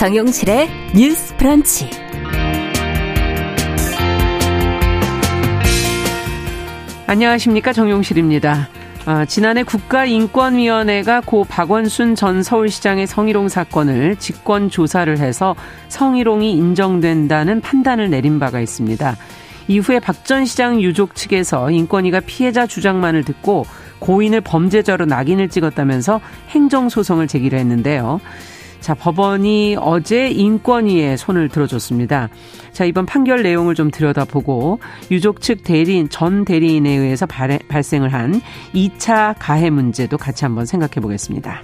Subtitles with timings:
[0.00, 1.90] 정용실의 뉴스 프런치.
[7.06, 8.70] 안녕하십니까 정용실입니다.
[9.04, 15.54] 어, 지난해 국가인권위원회가 고 박원순 전 서울시장의 성희롱 사건을 직권 조사를 해서
[15.88, 19.18] 성희롱이 인정된다는 판단을 내린 바가 있습니다.
[19.68, 23.66] 이후에 박 전 시장 유족 측에서 인권위가 피해자 주장만을 듣고
[23.98, 28.22] 고인을 범죄자로 낙인을 찍었다면서 행정소송을 제기를 했는데요.
[28.80, 32.28] 자, 법원이 어제 인권위에 손을 들어줬습니다.
[32.72, 34.80] 자, 이번 판결 내용을 좀 들여다보고
[35.10, 38.40] 유족 측 대리인, 전 대리인에 의해서 발, 발생을 한
[38.74, 41.60] 2차 가해 문제도 같이 한번 생각해 보겠습니다.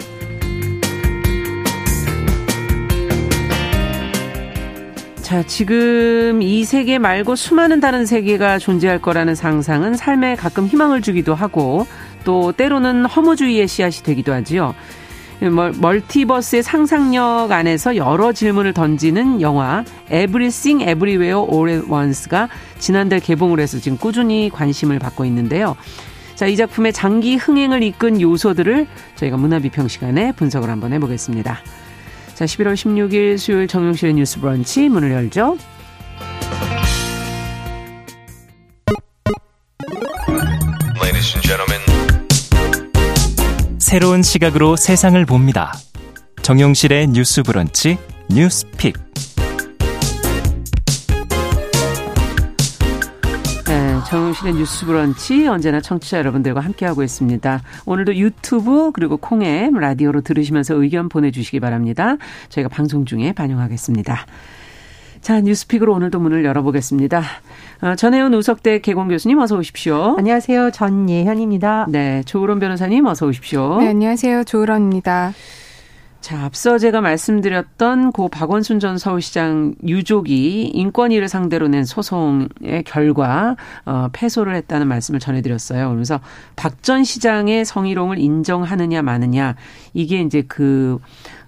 [5.23, 11.35] 자, 지금 이 세계 말고 수많은 다른 세계가 존재할 거라는 상상은 삶에 가끔 희망을 주기도
[11.35, 11.85] 하고
[12.25, 14.75] 또 때로는 허무주의의 씨앗이 되기도 하지요.
[15.41, 23.99] 멀티버스의 상상력 안에서 여러 질문을 던지는 영화 Everywhere All at Once가 지난달 개봉을 해서 지금
[23.99, 25.77] 꾸준히 관심을 받고 있는데요.
[26.35, 31.61] 자, 이 작품의 장기 흥행을 이끈 요소들을 저희가 문화비평 시간에 분석을 한번 해보겠습니다.
[32.35, 35.57] 자, 11월 16일 수요일 정용실의 뉴스 브런치 문을 열죠.
[43.87, 45.73] 새로운 시각으로 세상을 봅니다.
[46.43, 47.97] 정용실의 뉴스 브런치
[48.29, 48.97] 뉴스픽.
[53.69, 57.63] 네, 정용실의 뉴스 브런치 언제나 청취자 여러분들과 함께하고 있습니다.
[57.85, 62.17] 오늘도 유튜브 그리고 콩앱 라디오로 들으시면서 의견 보내주시기 바랍니다.
[62.49, 64.27] 저희가 방송 중에 반영하겠습니다.
[65.27, 67.21] 자, 뉴스픽으로 오늘도 문을 열어보겠습니다.
[67.83, 70.15] 어, 전혜연 우석대 개공 교수님 어서 오십시오.
[70.17, 70.71] 안녕하세요.
[70.71, 71.87] 전예현입니다.
[71.89, 73.81] 네, 조으론 변호사님 어서 오십시오.
[73.81, 74.45] 네, 안녕하세요.
[74.45, 75.33] 조으론입니다.
[76.21, 84.09] 자, 앞서 제가 말씀드렸던 고 박원순 전 서울시장 유족이 인권위를 상대로 낸 소송의 결과 어,
[84.13, 85.87] 패소를 했다는 말씀을 전해드렸어요.
[85.87, 86.21] 그러면서
[86.55, 89.57] 박 전 시장의 성희롱을 인정하느냐 마느냐
[89.93, 91.01] 이게 이제 그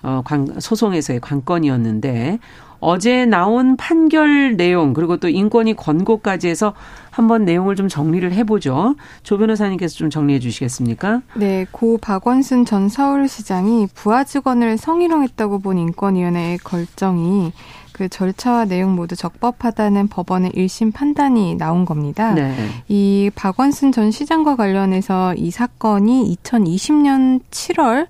[0.02, 2.40] 어, 관, 소송에서의 관건이었는데
[2.80, 6.74] 어제 나온 판결 내용 그리고 또 인권위 권고까지 해서
[7.10, 8.94] 한번 내용을 좀 정리를 해보죠.
[9.24, 11.22] 조 변호사님께서 좀 정리해 주시겠습니까?
[11.34, 17.52] 네, 고 박원순 전 서울시장이 부하 직원을 성희롱했다고 본 인권위원회의 결정이
[17.98, 22.32] 그 절차와 내용 모두 적법하다는 법원의 1심 판단이 나온 겁니다.
[22.32, 22.54] 네.
[22.86, 28.06] 이 박원순 전 시장과 관련해서 이 사건이 2020년 7월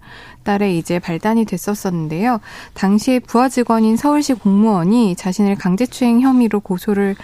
[0.49, 2.41] 달에 이제 발단이 됐었었는데요.
[2.73, 7.17] 당시에 부하 직원인 서울시 공무원이 자신을 강제추행 혐의로 고소를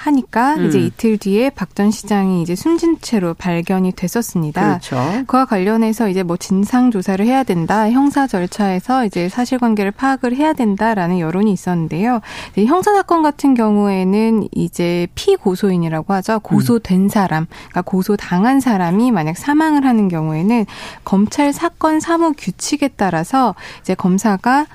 [0.00, 0.66] 하니까 음.
[0.66, 4.80] 이제 이틀 뒤에 박 전 시장이 이제 숨진 채로 발견이 됐었습니다.
[4.80, 5.24] 그렇죠.
[5.26, 11.20] 그와 관련해서 이제 뭐 진상 조사를 해야 된다, 형사 절차에서 이제 사실관계를 파악을 해야 된다라는
[11.20, 12.20] 여론이 있었는데요.
[12.66, 16.40] 형사 사건 같은 경우에는 이제 피고소인이라고 하죠.
[16.40, 20.66] 고소된 사람, 그러니까 고소 당한 사람이 만약 사망을 하는 경우에는
[21.04, 24.66] 검찰 사건 사무 규칙에 따라서 이제 검사가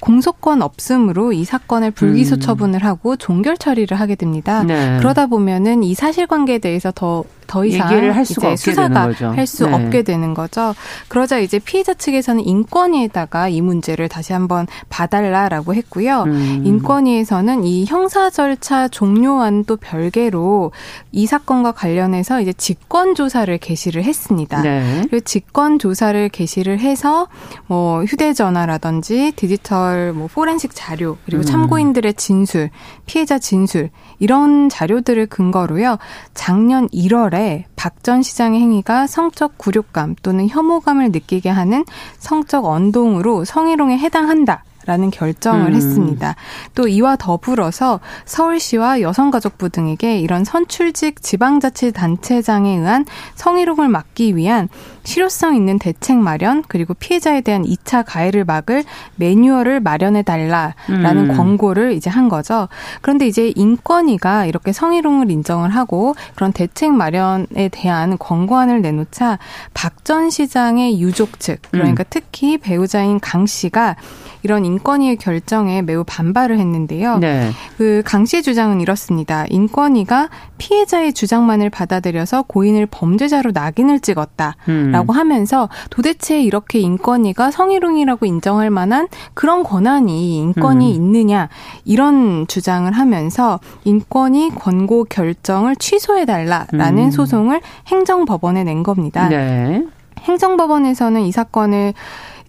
[0.00, 2.40] 공소권 없음으로 이 사건을 불기소 음.
[2.40, 4.64] 처분을 하고 종결 처리를 하게 됩니다.
[4.64, 4.98] 네.
[4.98, 9.66] 그러다 보면은 이 사실관계에 대해서 더 더 이상 얘기를 할 수가 없게 수사가 할 수
[9.66, 9.72] 네.
[9.72, 10.74] 없게 되는 거죠.
[11.08, 16.22] 그러자 이제 피해자 측에서는 인권위에다가 이 문제를 다시 한번 봐달라라고 했고요.
[16.28, 16.62] 음.
[16.64, 20.70] 인권위에서는 이 형사 절차 종료와도 별개로
[21.10, 24.62] 이 사건과 관련해서 이제 직권 조사를 개시를 했습니다.
[24.62, 25.02] 네.
[25.10, 27.26] 그리고 직권 조사를 개시를 해서
[27.66, 31.46] 뭐 휴대전화라든지 디지털 뭐 포렌식 자료 그리고 음.
[31.46, 32.70] 참고인들의 진술,
[33.06, 33.90] 피해자 진술
[34.20, 35.98] 이런 자료들을 근거로요.
[36.34, 37.39] 작년 1월에
[37.76, 41.84] 박 전 시장의 행위가 성적 굴욕감 또는 혐오감을 느끼게 하는
[42.18, 44.64] 성적 언동으로 성희롱에 해당한다.
[44.86, 45.74] 라는 결정을 음.
[45.74, 46.36] 했습니다.
[46.74, 53.04] 또 이와 더불어서 서울시와 여성가족부 등에게 이런 선출직 지방자치단체장에 의한
[53.34, 54.70] 성희롱을 막기 위한
[55.04, 58.84] 실효성 있는 대책 마련 그리고 피해자에 대한 2차 가해를 막을
[59.16, 61.36] 매뉴얼을 마련해 달라라는 음.
[61.36, 62.68] 권고를 이제 한 거죠.
[63.00, 69.38] 그런데 이제 인권위가 이렇게 성희롱을 인정을 하고 그런 대책 마련에 대한 권고안을 내놓자
[69.74, 72.06] 박 전 시장의 유족 측 그러니까 음.
[72.10, 73.94] 특히 배우자인 강 씨가
[74.42, 77.18] 이런 인권위의 결정에 매우 반발을 했는데요.
[77.18, 77.50] 네.
[77.76, 79.44] 그강 씨의 주장은 이렇습니다.
[79.50, 84.56] 인권위가 피해자의 주장만을 받아들여서 고인을 범죄자로 낙인을 찍었다
[84.92, 85.18] 라고 음.
[85.18, 90.94] 하면서 도대체 이렇게 인권위가 성희롱이라고 인정할 만한 그런 권한이 인권이 음.
[90.94, 91.48] 있느냐
[91.84, 97.10] 이런 주장을 하면서 인권위 권고 결정을 취소해 달라라는 음.
[97.10, 99.28] 소송을 행정법원에 낸 겁니다.
[99.28, 99.84] 네.
[100.20, 101.94] 행정법원에서는 이 사건을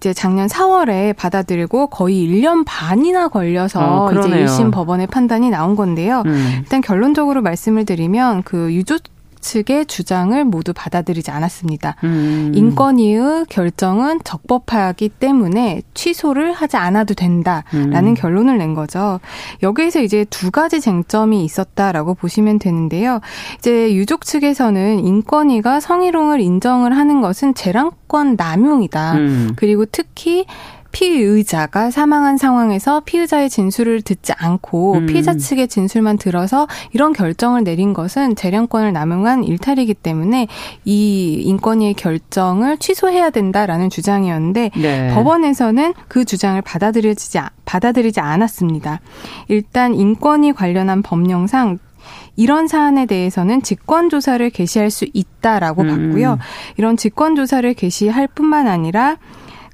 [0.02, 6.24] 이제 작년 4월에 받아들이고 거의 1년 반이나 걸려서 어, 이제 1심 법원의 판단이 나온 건데요.
[6.26, 6.56] 음.
[6.58, 8.98] 일단 결론적으로 말씀을 드리면 그 유조
[9.42, 11.96] 측의 주장을 모두 받아들이지 않았습니다.
[12.04, 12.52] 음.
[12.56, 18.14] 인권위의 결정은 적법하기 때문에 취소를 하지 않아도 된다라는 음.
[18.14, 19.20] 결론을 낸 거죠.
[19.64, 23.20] 여기에서 이제 두 가지 쟁점이 있었다라고 보시면 되는데요.
[23.58, 29.14] 이제 유족 측에서는 인권위가 성희롱을 인정을 하는 것은 재량권 남용이다.
[29.16, 29.54] 음.
[29.56, 30.46] 그리고 특히
[30.92, 35.06] 피의자가 사망한 상황에서 피의자의 진술을 듣지 않고 음.
[35.06, 40.48] 피의자 측의 진술만 들어서 이런 결정을 내린 것은 재량권을 남용한 일탈이기 때문에
[40.86, 45.14] 이 인권위의 결정을 취소해야 된다라는 주장이었는데 네.
[45.14, 49.00] 법원에서는 그 주장을 받아들이지 받아들이지 않았습니다.
[49.48, 51.80] 일단 인권위 관련한 법령상
[52.36, 55.88] 이런 사안에 대해서는 직권 조사를 개시할 수 있다라고 음.
[55.88, 56.38] 봤고요.
[56.78, 59.18] 이런 직권 조사를 개시할 뿐만 아니라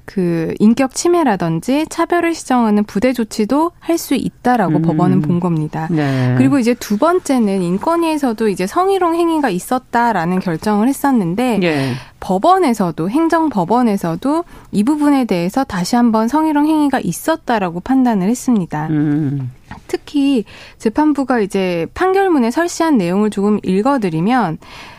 [0.08, 4.82] 그 인격 침해라든지 차별을 시정하는 부대 조치도 할 수 있다라고 음.
[4.82, 5.88] 법원은 본 겁니다.
[5.90, 6.34] 네.
[6.38, 11.92] 그리고 이제 두 번째는 인권위에서도 이제 성희롱 행위가 있었다라는 결정을 했었는데 네.
[12.20, 18.86] 법원에서도 행정법원에서도 이 부분에 대해서 다시 한번 성희롱 행위가 있었다라고 판단을 했습니다.
[18.90, 19.50] 음.
[19.88, 20.44] 특히
[20.78, 24.58] 재판부가 이제 판결문에 설시한 내용을 조금 읽어드리면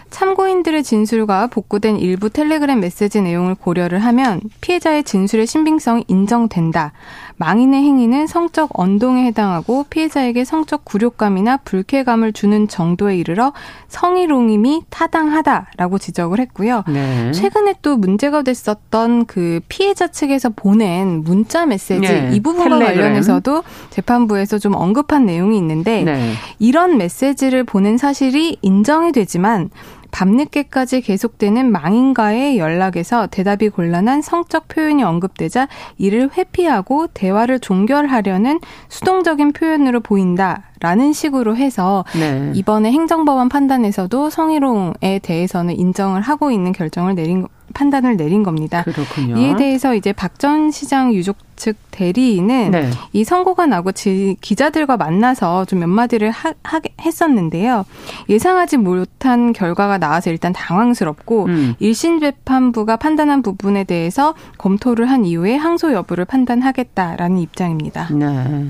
[0.10, 6.94] 참고인들의 진술과 복구된 일부 텔레그램 메시지 내용을 고려를 하면 피해자의 진술의 신빙성이 인정된다.
[7.38, 13.54] 망인의 행위는 성적 언동에 해당하고 피해자에게 성적 굴욕감이나 불쾌감을 주는 정도에 이르러
[13.88, 16.84] 성희롱임이 타당하다라고 지적을 했고요.
[16.90, 17.32] 네.
[17.32, 22.30] 최근에 또 문제가 됐었던 그 피해자 측에서 보낸 문자 메시지 네.
[22.34, 22.98] 이 부분과 텔레그램.
[22.98, 26.34] 관련해서도 재판부에서 좀 언급한 내용이 있는데 네.
[26.60, 29.70] 이런 메시지를 보낸 사실이 인정이 되지만
[30.12, 35.68] 밤늦게까지 계속되는 망인과의 연락에서 대답이 곤란한 성적 표현이 언급되자
[35.98, 38.60] 이를 회피하고 대화를 종결하려는
[38.90, 42.52] 수동적인 표현으로 보인다 라는 식으로 해서 네.
[42.56, 48.84] 이번에 행정법원 판단에서도 성희롱에 대해서는 인정을 하고 있는 결정을 내린 판단을 내린 겁니다.
[48.84, 49.38] 그렇군요.
[49.38, 52.90] 이에 대해서 이제 박 전 시장 유족 측 대리인은 네.
[53.12, 57.86] 이 선고가 나고 지, 기자들과 만나서 좀 몇 마디를 하, 하, 했었는데요.
[58.30, 61.76] 예상하지 못한 결과가 나와서 일단 당황스럽고 음.
[61.82, 68.08] 1심 재판부가 판단한 부분에 대해서 검토를 한 이후에 항소 여부를 판단하겠다라는 입장입니다.
[68.14, 68.68] 네.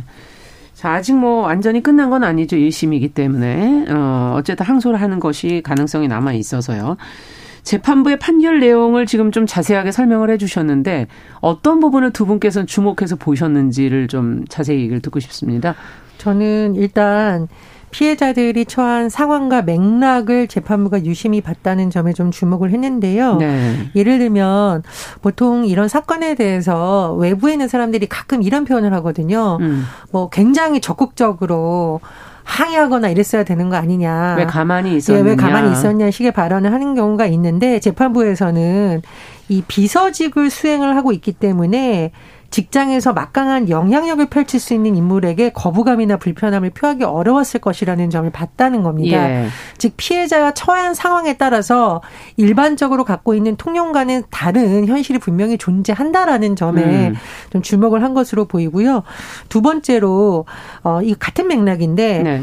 [0.73, 2.55] 자, 아직 뭐 완전히 끝난 건 아니죠.
[2.55, 3.85] 1심이기 때문에.
[3.89, 6.95] 어, 어쨌든 항소를 하는 것이 가능성이 남아 있어서요.
[7.69, 11.05] 재판부의 판결 내용을 지금 좀 자세하게 설명을 해 주셨는데
[11.39, 15.75] 어떤 부분을 두 분께서는 주목해서 보셨는지를 좀 자세히 얘기를 듣고 싶습니다.
[16.17, 17.47] 저는 일단
[17.91, 23.35] 피해자들이 처한 상황과 맥락을 재판부가 유심히 봤다는 점에 좀 주목을 했는데요.
[23.35, 23.91] 네.
[23.95, 24.81] 예를 들면
[25.21, 29.59] 보통 이런 사건에 대해서 외부에 있는 사람들이 가끔 이런 표현을 하거든요.
[29.61, 29.83] 음.
[30.11, 31.99] 뭐 굉장히 적극적으로
[32.49, 34.35] 항의하거나 이랬어야 되는 거 아니냐.
[34.37, 35.19] 왜 가만히 있었냐.
[35.19, 39.01] 예, 왜 가만히 있었냐 식의 발언을 하는 경우가 있는데 재판부에서는
[39.49, 42.11] 이 비서직을 수행을 하고 있기 때문에
[42.49, 49.29] 직장에서 막강한 영향력을 펼칠 수 있는 인물에게 거부감이나 불편함을 표하기 어려웠을 것이라는 점을 봤다는 겁니다.
[49.29, 49.47] 예.
[49.77, 52.01] 즉 피해자가 처한 상황에 따라서
[52.37, 57.15] 일반적으로 갖고 있는 통념과는 다른 현실이 분명히 존재한다라는 점에 음.
[57.51, 59.03] 좀 주목을 한 것으로 보이고요.
[59.49, 60.45] 두 번째로
[60.83, 62.41] 어, 이 같은 맥락인데 네.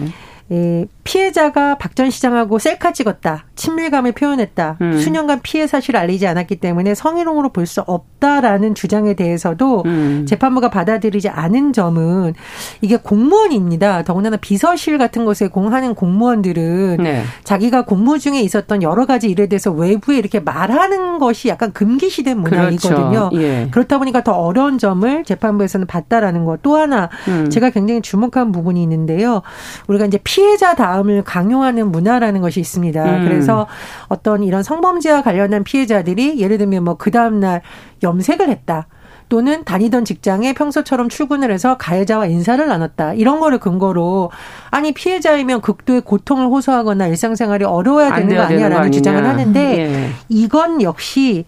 [0.52, 3.46] 예, 피해자가 박 전 시장하고 셀카 찍었다.
[3.54, 4.76] 친밀감을 표현했다.
[4.82, 4.98] 음.
[4.98, 10.26] 수년간 피해 사실을 알리지 않았기 때문에 성희롱으로 볼 수 없다라는 주장에 대해서도 음.
[10.28, 12.34] 재판부가 받아들이지 않은 점은
[12.82, 14.02] 이게 공무원입니다.
[14.04, 17.22] 더군다나 비서실 같은 곳에 공하는 공무원들은 네.
[17.44, 23.30] 자기가 공무 중에 있었던 여러 가지 일에 대해서 외부에 이렇게 말하는 것이 약간 금기시된 문화이거든요.
[23.30, 23.42] 그렇죠.
[23.42, 23.68] 예.
[23.70, 26.60] 그렇다 보니까 더 어려운 점을 재판부에서는 봤다라는 것.
[26.62, 27.48] 또 하나 음.
[27.48, 29.40] 제가 굉장히 주목한 부분이 있는데요.
[29.88, 33.04] 우리가 이제 피해자 다 음을 강요하는 문화라는 것이 있습니다.
[33.04, 33.24] 음.
[33.24, 33.66] 그래서
[34.08, 37.62] 어떤 이런 성범죄와 관련한 피해자들이 예를 들면 뭐 그 다음날
[38.02, 38.88] 염색을 했다.
[39.28, 43.14] 또는 다니던 직장에 평소처럼 출근을 해서 가해자와 인사를 나눴다.
[43.14, 44.30] 이런 거를 근거로
[44.70, 50.10] 아니 피해자이면 극도의 고통을 호소하거나 일상생활이 어려워야 되는 거 아니야라는 주장을 하는데 예.
[50.28, 51.44] 이건 역시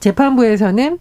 [0.00, 0.98] 재판부에서는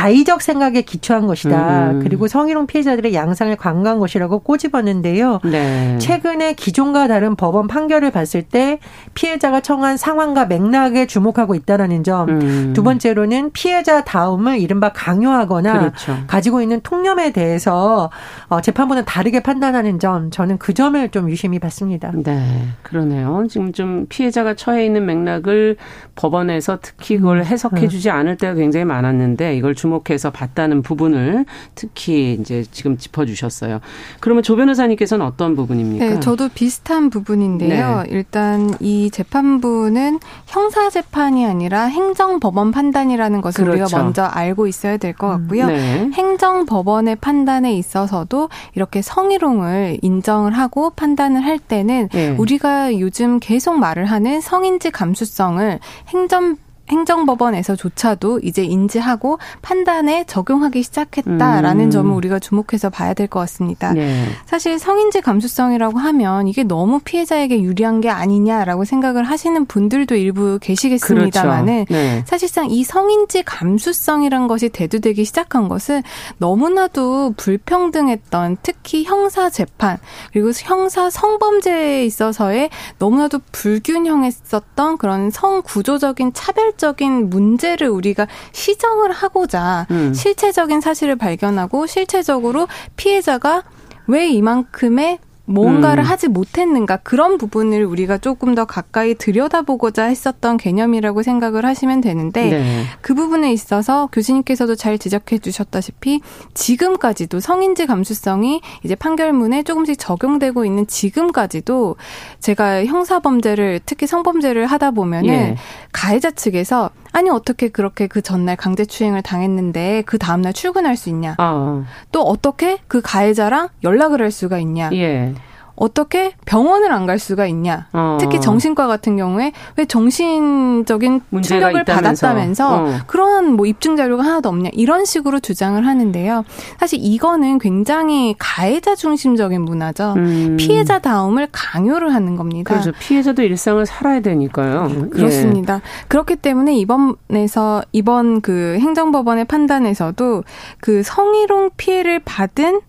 [0.00, 1.90] 자의적 생각에 기초한 것이다.
[1.90, 2.00] 음.
[2.02, 5.40] 그리고 성희롱 피해자들의 양상을 강구한 것이라고 꼬집었는데요.
[5.44, 5.98] 네.
[5.98, 8.78] 최근에 기존과 다른 법원 판결을 봤을 때
[9.12, 12.30] 피해자가 청한 상황과 맥락에 주목하고 있다라는 점.
[12.30, 12.72] 음.
[12.74, 16.16] 두 번째로는 피해자 다음을 이른바 강요하거나 그렇죠.
[16.26, 18.10] 가지고 있는 통념에 대해서
[18.48, 20.30] 어, 재판부는 다르게 판단하는 점.
[20.30, 22.10] 저는 그 점을 좀 유심히 봤습니다.
[22.14, 23.46] 네, 그러네요.
[23.50, 25.76] 지금 좀 피해자가 처해 있는 맥락을
[26.14, 27.44] 법원에서 특히 그걸 음.
[27.44, 31.44] 해석해주지 않을 때가 굉장히 많았는데 이걸 주 목해서 봤다는 부분을
[31.74, 33.80] 특히 이제 지금 짚어주셨어요.
[34.20, 36.04] 그러면 조 변호사님께서는 어떤 부분입니까?
[36.06, 38.02] 네, 저도 비슷한 부분인데요.
[38.02, 38.10] 네.
[38.10, 43.84] 일단 이 재판부는 형사 재판이 아니라 행정 법원 판단이라는 것을 그렇죠.
[43.84, 45.66] 우리가 먼저 알고 있어야 될 것 같고요.
[45.66, 46.10] 네.
[46.14, 52.30] 행정 법원의 판단에 있어서도 이렇게 성희롱을 인정을 하고 판단을 할 때는 네.
[52.38, 55.78] 우리가 요즘 계속 말을 하는 성인지 감수성을
[56.08, 56.56] 행정
[56.90, 61.90] 행정법원에서조차도 이제 인지하고 판단에 적용하기 시작했다라는 음.
[61.90, 63.92] 점을 우리가 주목해서 봐야 될 것 같습니다.
[63.92, 64.26] 네.
[64.44, 71.84] 사실 성인지 감수성이라고 하면 이게 너무 피해자에게 유리한 게 아니냐라고 생각을 하시는 분들도 일부 계시겠습니다만은
[71.86, 71.94] 그렇죠.
[71.94, 72.24] 네.
[72.26, 76.02] 사실상 이 성인지 감수성이란 것이 대두되기 시작한 것은
[76.38, 79.98] 너무나도 불평등했던 특히 형사 재판
[80.32, 90.14] 그리고 형사 성범죄에 있어서의 너무나도 불균형했었던 그런 성구조적인 차별 실질적인 문제를 우리가 시정을 하고자 음.
[90.14, 93.64] 실체적인 사실을 발견하고 실체적으로 피해자가
[94.06, 95.18] 왜 이만큼의
[95.50, 96.08] 뭔가를 음.
[96.08, 102.84] 하지 못했는가 그런 부분을 우리가 조금 더 가까이 들여다보고자 했었던 개념이라고 생각을 하시면 되는데 네.
[103.00, 106.20] 그 부분에 있어서 교수님께서도 잘 지적해 주셨다시피
[106.54, 111.96] 지금까지도 성인지 감수성이 이제 판결문에 조금씩 적용되고 있는 지금까지도
[112.38, 115.56] 제가 형사 범죄를 특히 성범죄를 하다 보면은 예.
[115.92, 121.34] 가해자 측에서 아니 어떻게 그렇게 그 전날 강제 추행을 당했는데 그 다음날 출근할 수 있냐?
[121.38, 121.84] 어.
[122.12, 124.90] 또 어떻게 그 가해자랑 연락을 할 수가 있냐?
[124.92, 125.34] 예.
[125.80, 127.88] 어떻게 병원을 안 갈 수가 있냐?
[127.94, 128.18] 어.
[128.20, 132.26] 특히 정신과 같은 경우에 왜 정신적인 충격을 있다면서.
[132.26, 132.98] 받았다면서 어.
[133.06, 134.68] 그런 뭐 입증 자료가 하나도 없냐?
[134.74, 136.44] 이런 식으로 주장을 하는데요.
[136.78, 140.12] 사실 이거는 굉장히 가해자 중심적인 문화죠.
[140.18, 140.56] 음.
[140.58, 142.70] 피해자 다움을 강요를 하는 겁니다.
[142.74, 142.92] 그렇죠.
[143.00, 144.88] 피해자도 일상을 살아야 되니까요.
[144.90, 145.08] 예.
[145.08, 145.76] 그렇습니다.
[145.76, 145.80] 예.
[146.08, 150.44] 그렇기 때문에 이번에서 이번 그 행정법원의 판단에서도
[150.80, 152.82] 그 성희롱 피해를 받은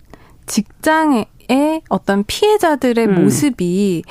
[0.46, 3.24] 직장에 의 어떤 피해자들의 음.
[3.24, 4.04] 모습이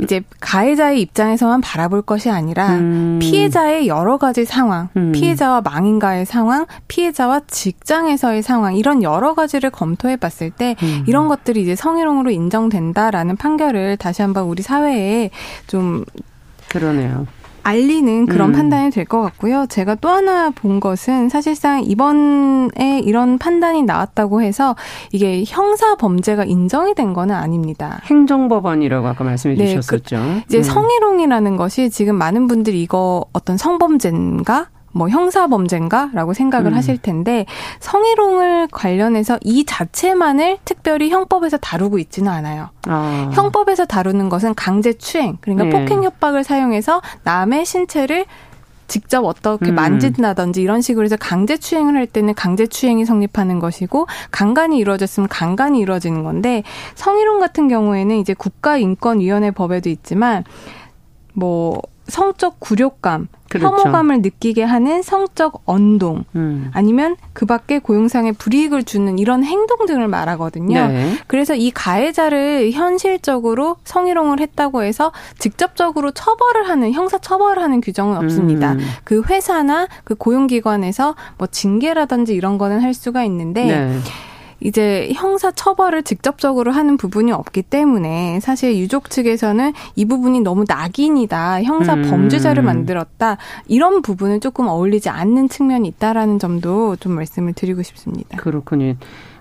[0.00, 3.18] 이제 가해자의 입장에서만 바라볼 것이 아니라 음.
[3.20, 5.12] 피해자의 여러 가지 상황, 음.
[5.12, 11.04] 피해자와 망인가의 상황, 피해자와 직장에서의 상황 이런 여러 가지를 검토해 봤을 때 음.
[11.06, 15.30] 이런 것들이 이제 성희롱으로 인정된다라는 판결을 다시 한번 우리 사회에
[15.66, 16.04] 좀
[16.68, 17.26] 그러네요.
[17.68, 18.52] 알리는 그런 음.
[18.54, 19.66] 판단이 될 것 같고요.
[19.68, 24.74] 제가 또 하나 본 것은 사실상 이번에 이런 판단이 나왔다고 해서
[25.12, 28.00] 이게 형사 범죄가 인정이 된 거는 아닙니다.
[28.04, 30.16] 행정법원이라고 아까 말씀해 네, 그 주셨었죠.
[30.16, 30.62] 그 이제 음.
[30.62, 36.76] 성희롱이라는 것이 지금 많은 분들이 이거 어떤 성범죄인가 뭐 형사 범죄인가라고 생각을 음.
[36.76, 37.46] 하실 텐데
[37.78, 42.70] 성희롱을 관련해서 이 자체만을 특별히 형법에서 다루고 있지는 않아요.
[42.88, 43.30] 아.
[43.32, 45.70] 형법에서 다루는 것은 강제 추행 그러니까 네.
[45.70, 48.26] 폭행 협박을 사용해서 남의 신체를
[48.88, 49.74] 직접 어떻게 음.
[49.74, 55.78] 만진다든지 이런 식으로 해서 강제 추행을 할 때는 강제 추행이 성립하는 것이고 강간이 이루어졌으면 강간이
[55.78, 56.62] 이루어지는 건데
[56.94, 60.42] 성희롱 같은 경우에는 이제 국가인권위원회 법에도 있지만
[61.34, 63.66] 뭐 성적 굴욕감, 그렇죠.
[63.66, 66.70] 혐오감을 느끼게 하는 성적 언동, 음.
[66.72, 70.88] 아니면 그 밖에 고용상의 불이익을 주는 이런 행동 등을 말하거든요.
[70.88, 71.12] 네.
[71.26, 78.72] 그래서 이 가해자를 현실적으로 성희롱을 했다고 해서 직접적으로 처벌을 하는 형사 처벌을 하는 규정은 없습니다.
[78.72, 78.80] 음.
[79.04, 83.98] 그 회사나 그 고용기관에서 뭐 징계라든지 이런 거는 할 수가 있는데 네.
[84.60, 91.62] 이제 형사 처벌을 직접적으로 하는 부분이 없기 때문에 사실 유족 측에서는 이 부분이 너무 낙인이다.
[91.62, 92.02] 형사 음.
[92.10, 93.36] 범죄자를 만들었다.
[93.66, 98.36] 이런 부분은 조금 어울리지 않는 측면이 있다라는 점도 좀 말씀을 드리고 싶습니다.
[98.36, 98.94] 그렇군요.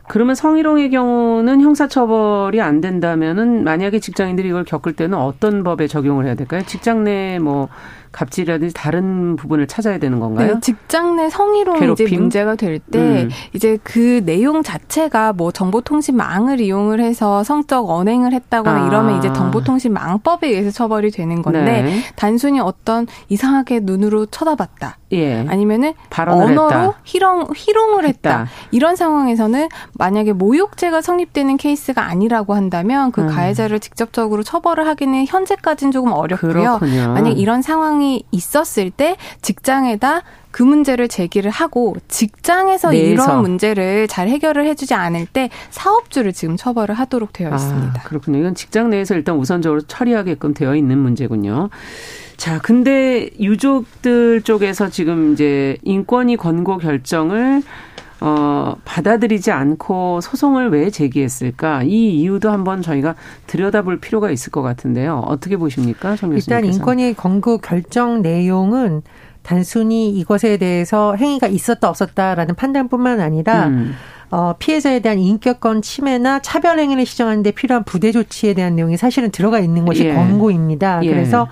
[0.09, 6.35] 그러면 성희롱의 경우는 형사처벌이 안 된다면은 만약에 직장인들이 이걸 겪을 때는 어떤 법에 적용을 해야
[6.35, 6.61] 될까요?
[6.65, 7.67] 직장 내 뭐
[8.11, 10.55] 갑질이라든지 다른 부분을 찾아야 되는 건가요?
[10.55, 12.07] 네, 직장 내 성희롱이 괴롭힘?
[12.07, 13.29] 이제 문제가 될때 음.
[13.53, 18.87] 이제 그 내용 자체가 뭐 정보통신망을 이용을 해서 성적 언행을 했다거나 아.
[18.87, 21.99] 이러면 이제 정보통신망법에 의해서 처벌이 되는 건데 네.
[22.15, 24.97] 단순히 어떤 이상하게 눈으로 쳐다봤다.
[25.13, 25.45] 예.
[25.47, 26.93] 아니면은 언어로 했다.
[27.03, 28.39] 희롱 희롱을 했다.
[28.39, 28.47] 했다.
[28.71, 33.27] 이런 상황에서는 만약에 모욕죄가 성립되는 케이스가 아니라고 한다면 그 음.
[33.27, 36.51] 가해자를 직접적으로 처벌을 하기는 현재까지는 조금 어렵고요.
[36.79, 37.13] 그렇군요.
[37.13, 43.23] 만약 이런 상황이 있었을 때 직장에다 그 문제를 제기를 하고 직장에서 내에서.
[43.23, 48.01] 이런 문제를 잘 해결을 해주지 않을 때 사업주를 지금 처벌을 하도록 되어 아, 있습니다.
[48.01, 48.39] 아, 그렇군요.
[48.39, 51.69] 이건 직장 내에서 일단 우선적으로 처리하게끔 되어 있는 문제군요.
[52.37, 57.63] 자, 근데 유족들 쪽에서 지금 이제 인권위 권고 결정을
[58.19, 61.83] 어, 받아들이지 않고 소송을 왜 제기했을까?
[61.83, 63.15] 이 이유도 한번 저희가
[63.47, 65.23] 들여다볼 필요가 있을 것 같은데요.
[65.27, 66.55] 어떻게 보십니까, 정 교수님께서?
[66.55, 69.01] 일단 인권위 권고 결정 내용은
[69.43, 73.93] 단순히 이것에 대해서 행위가 있었다 없었다라는 판단뿐만 아니라 음.
[74.29, 79.31] 어, 피해자에 대한 인격권 침해나 차별 행위를 시정하는 데 필요한 부대 조치에 대한 내용이 사실은
[79.31, 80.13] 들어가 있는 것이 예.
[80.13, 80.99] 권고입니다.
[81.03, 81.09] 예.
[81.09, 81.47] 그래서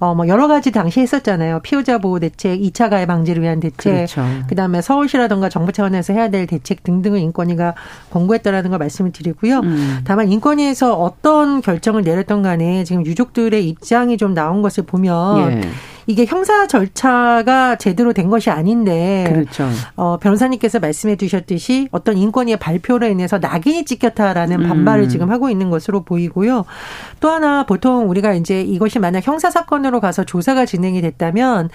[0.00, 1.60] 어, 뭐 여러 가지 당시 했었잖아요.
[1.60, 4.24] 피해자 보호 대책, 2차 가해 방지를 위한 대책, 그렇죠.
[4.48, 7.74] 그다음에 서울시라든가 정부 차원에서 해야 될 대책 등등을 인권위가
[8.10, 9.58] 권고했다라는 걸 말씀을 드리고요.
[9.60, 10.00] 음.
[10.04, 15.68] 다만 인권위에서 어떤 결정을 내렸던 간에 지금 유족들의 입장이 좀 나온 것을 보면 예.
[16.10, 19.68] 이게 형사 절차가 제대로 된 것이 아닌데 그렇죠.
[19.94, 25.08] 어, 변호사님께서 말씀해 주셨듯이 어떤 인권위의 발표로 인해서 낙인이 찍혔다라는 반발을 음.
[25.08, 26.64] 지금 하고 있는 것으로 보이고요.
[27.20, 31.70] 또 하나 보통 우리가 이제 이것이 만약 형사 사건으로 가서 조사가 진행이 됐다면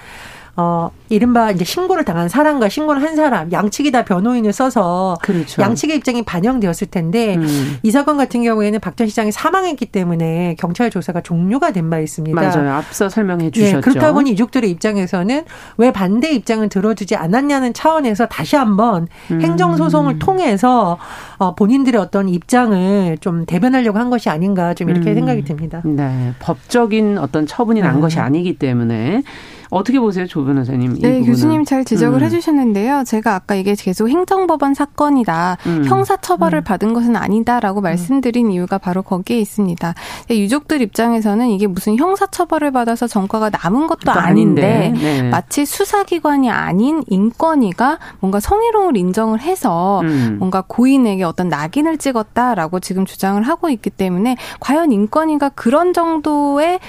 [0.57, 5.62] 어, 이른바 이제 신고를 당한 사람과 신고를 한 사람, 양측이 다 변호인을 써서 그렇죠.
[5.62, 7.77] 양측의 입장이 반영되었을 텐데 음.
[7.83, 12.39] 이 사건 같은 경우에는 박 전 시장이 사망했기 때문에 경찰 조사가 종료가 된 바 있습니다.
[12.41, 12.71] 맞아요.
[12.71, 13.75] 앞서 설명해 예, 주셨죠.
[13.75, 15.43] 네, 그렇다 보니 유족들의 입장에서는
[15.77, 19.41] 왜 반대 입장을 들어주지 않았냐는 차원에서 다시 한번 음.
[19.41, 20.97] 행정 소송을 통해서
[21.38, 25.15] 어, 본인들의 어떤 입장을 좀 대변하려고 한 것이 아닌가 좀 이렇게 음.
[25.15, 25.81] 생각이 듭니다.
[25.83, 26.31] 네.
[26.39, 28.01] 법적인 어떤 처분이 난 네.
[28.01, 29.21] 것이 아니기 때문에
[29.69, 31.00] 어떻게 보세요, 조 변호사님?
[31.00, 32.25] 네, 교수님 잘 지적을 음.
[32.25, 33.03] 해주셨는데요.
[33.05, 35.86] 제가 아까 이게 계속 행정법원 사건이다, 음.
[35.86, 36.63] 형사 처벌을 음.
[36.63, 37.84] 받은 것은 아니다라고 음.
[37.84, 39.93] 말씀드린 이유가 바로 거기에 있습니다.
[40.29, 45.29] 유족들 입장에서는 이게 무슨 형사 처벌을 받아서 전과가 남은 것도 아닌데, 네.
[45.29, 50.38] 마치 수사기관이 아닌 인권위가 뭔가 성희롱을 인정을 해서 음.
[50.39, 56.79] 뭔가 고인에게 어떤 낙인을 찍었다라고 지금 주장을 하고 있기 때문에 과연 인권위가 그런 정도의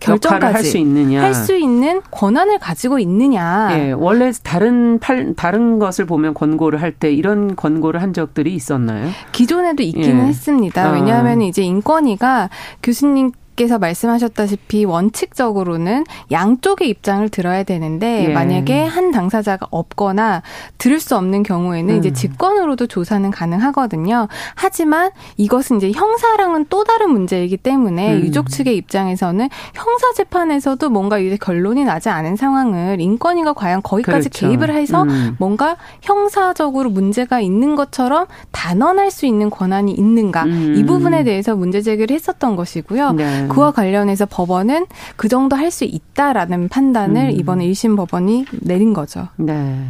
[0.00, 3.68] 결정까지 할 수 있느냐, 할 수 있는 권한을 가지고 있느냐.
[3.72, 9.08] 예, 원래 다른 팔, 다른 것을 보면 권고를 할 때 이런 권고를 한 적들이 있었나요?
[9.32, 10.28] 기존에도 있기는 예.
[10.28, 10.90] 했습니다.
[10.90, 11.44] 왜냐하면 아.
[11.44, 12.50] 이제 인권위가
[12.82, 18.32] 교수님 께서 말씀하셨다시피 원칙적으로는 양쪽의 입장을 들어야 되는데 예.
[18.32, 20.42] 만약에 한 당사자가 없거나
[20.78, 21.98] 들을 수 없는 경우에는 음.
[21.98, 24.28] 이제 직권으로도 조사는 가능하거든요.
[24.54, 28.20] 하지만 이것은 이제 형사랑은 또 다른 문제이기 때문에 음.
[28.20, 34.48] 유족 측의 입장에서는 형사 재판에서도 뭔가 이제 결론이 나지 않은 상황을 인권위가 과연 거기까지 그렇죠.
[34.48, 35.36] 개입을 해서 음.
[35.38, 40.76] 뭔가 형사적으로 문제가 있는 것처럼 단언할 수 있는 권한이 있는가 음.
[40.78, 43.12] 이 부분에 대해서 문제 제기를 했었던 것이고요.
[43.12, 43.49] 네.
[43.50, 44.86] 그와 관련해서 법원은
[45.16, 47.30] 그 정도 할 수 있다라는 판단을 음.
[47.30, 49.28] 이번에 1심 법원이 내린 거죠.
[49.36, 49.84] 네.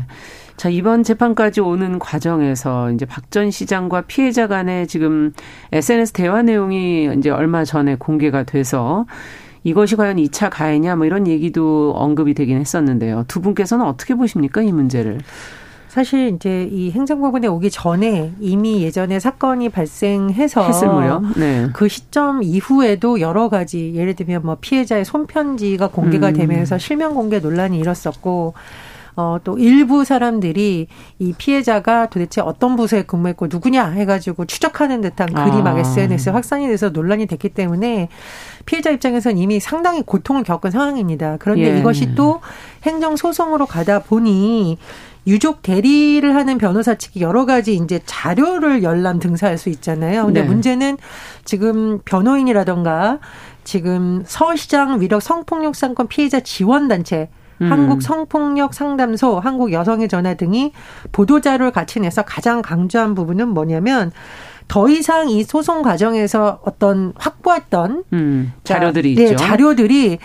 [0.59, 5.33] 자, 이번 재판까지 오는 과정에서 이제 박 전 시장과 피해자 간의 지금
[5.73, 9.07] SNS 대화 내용이 이제 얼마 전에 공개가 돼서
[9.65, 13.25] 이것이 과연 2차 가해냐 뭐 이런 얘기도 언급이 되긴 했었는데요.
[13.29, 15.19] 두 분께서는 어떻게 보십니까, 이 문제를?
[15.91, 21.23] 사실 이제 이 행정법원에 오기 전에 이미 예전에 사건이 발생해서 했을무요.
[21.37, 21.69] 네.
[21.73, 26.35] 그 시점 이후에도 여러 가지 예를 들면 뭐 피해자의 손편지가 공개가 음.
[26.35, 28.55] 되면서 실명 공개 논란이 일었었고
[29.17, 30.87] 어, 또 일부 사람들이
[31.19, 36.37] 이 피해자가 도대체 어떤 부서에 근무했고 누구냐 해가지고 추적하는 듯한 글이 막 SNS에 아.
[36.37, 38.09] 확산이 돼서 논란이 됐기 때문에
[38.65, 41.37] 피해자 입장에서는 이미 상당히 고통을 겪은 상황입니다.
[41.41, 41.79] 그런데 예.
[41.81, 42.41] 이것이 또
[42.85, 44.79] 행정소송으로 가다 보니
[45.31, 50.27] 유족 대리를 하는 변호사 측이 여러 가지 이제 자료를 열람 등사할 수 있잖아요.
[50.27, 50.49] 근데 네.
[50.49, 50.99] 문제는
[51.45, 53.21] 지금 변호인이라던가
[53.63, 57.29] 지금 서울시장 위력 성폭력 사건 피해자 지원 단체
[57.63, 57.71] 음.
[57.71, 60.73] 한국 성폭력 상담소, 한국 여성의 전화 등이
[61.13, 64.11] 보도 자료를 같이 내서 가장 강조한 부분은 뭐냐면
[64.67, 69.33] 더 이상 이 소송 과정에서 어떤 확보했던 음, 자료들이 자, 있죠.
[69.33, 70.19] 네, 자료들이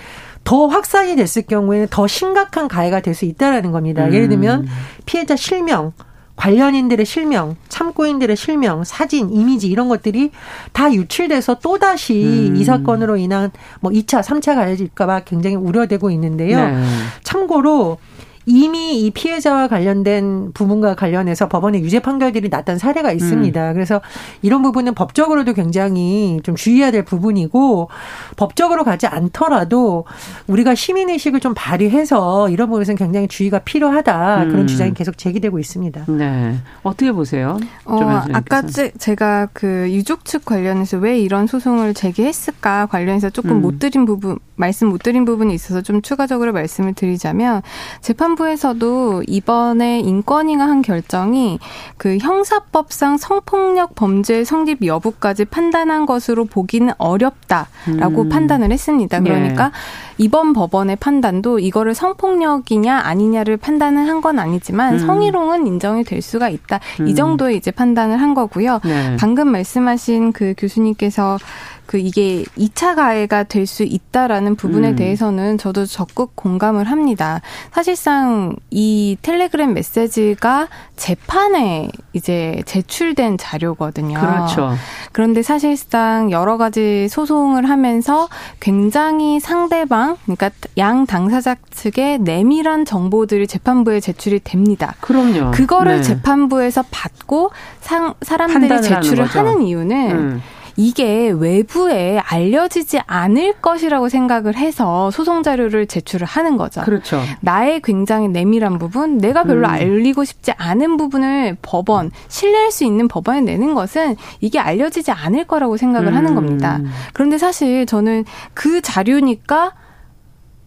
[0.46, 4.06] 더 확산이 됐을 경우에는 더 심각한 가해가 될 수 있다라는 겁니다.
[4.06, 4.14] 음.
[4.14, 4.68] 예를 들면
[5.06, 5.94] 피해자 실명,
[6.36, 10.32] 관련인들의 실명, 참고인들의 실명, 사진, 이미지 이런 것들이
[10.74, 12.56] 다 유출돼서 또다시 음.
[12.58, 16.58] 이 사건으로 인한 뭐 2차, 3차 가해질까 봐 굉장히 우려되고 있는데요.
[16.58, 16.84] 네.
[17.24, 17.98] 참고로
[18.46, 23.70] 이미 이 피해자와 관련된 부분과 관련해서 법원의 유죄 판결들이 났던 사례가 있습니다.
[23.70, 23.74] 음.
[23.74, 24.02] 그래서
[24.42, 27.90] 이런 부분은 법적으로도 굉장히 좀 주의해야 될 부분이고
[28.36, 30.06] 법적으로 가지 않더라도
[30.48, 34.44] 우리가 시민 의식을 좀 발휘해서 이런 부분에서는 굉장히 주의가 필요하다.
[34.44, 34.50] 음.
[34.50, 36.06] 그런 주장이 계속 제기되고 있습니다.
[36.08, 36.56] 네.
[36.84, 37.58] 어떻게 보세요?
[37.86, 38.00] 어,
[38.34, 43.62] 아까 제가 그 유족 측 관련해서 왜 이런 소송을 제기했을까 관련해서 조금 음.
[43.62, 47.62] 못 드린 부분, 말씀 못 드린 부분이 있어서 좀 추가적으로 말씀을 드리자면
[48.02, 51.60] 재판 재판부에서도 이번에 인권위가 한 결정이
[51.98, 58.30] 그 형사법상 성폭력 범죄 성립 여부까지 판단한 것으로 보기는 어렵다라고 음.
[58.30, 59.20] 판단을 했습니다.
[59.22, 59.72] 그러니까 네.
[60.18, 65.00] 이번 법원의 판단도 이거를 성폭력이냐 아니냐를 판단을 한 건 아니지만 음.
[65.00, 66.80] 성희롱은 인정이 될 수가 있다.
[67.02, 67.08] 음.
[67.08, 68.80] 이 정도의 이제 판단을 한 거고요.
[68.84, 69.18] 네.
[69.20, 71.38] 방금 말씀하신 그 교수님께서
[71.86, 74.96] 그 이게 2차 가해가 될 수 있다라는 부분에 음.
[74.96, 77.42] 대해서는 저도 적극 공감을 합니다.
[77.72, 84.20] 사실상 이 텔레그램 메시지가 재판에 이제 제출된 자료거든요.
[84.20, 84.74] 그렇죠.
[85.12, 94.00] 그런데 사실상 여러 가지 소송을 하면서 굉장히 상대방, 그러니까 양 당사자 측의 내밀한 정보들이 재판부에
[94.00, 94.94] 제출이 됩니다.
[95.02, 95.52] 그럼요.
[95.52, 96.02] 그거를 네.
[96.02, 100.42] 재판부에서 받고 상, 사람들이 제출을 하는, 이유는 음.
[100.78, 106.82] 이게 외부에 알려지지 않을 것이라고 생각을 해서 소송 자료를 제출을 하는 거죠.
[106.82, 107.22] 그렇죠.
[107.42, 109.72] 나의 굉장히 내밀한 부분, 내가 별로 음.
[109.72, 115.78] 알리고 싶지 않은 부분을 법원, 신뢰할 수 있는 법원에 내는 것은 이게 알려지지 않을 거라고
[115.78, 116.16] 생각을 음.
[116.16, 116.80] 하는 겁니다.
[117.14, 119.74] 그런데 사실 저는 그 자료니까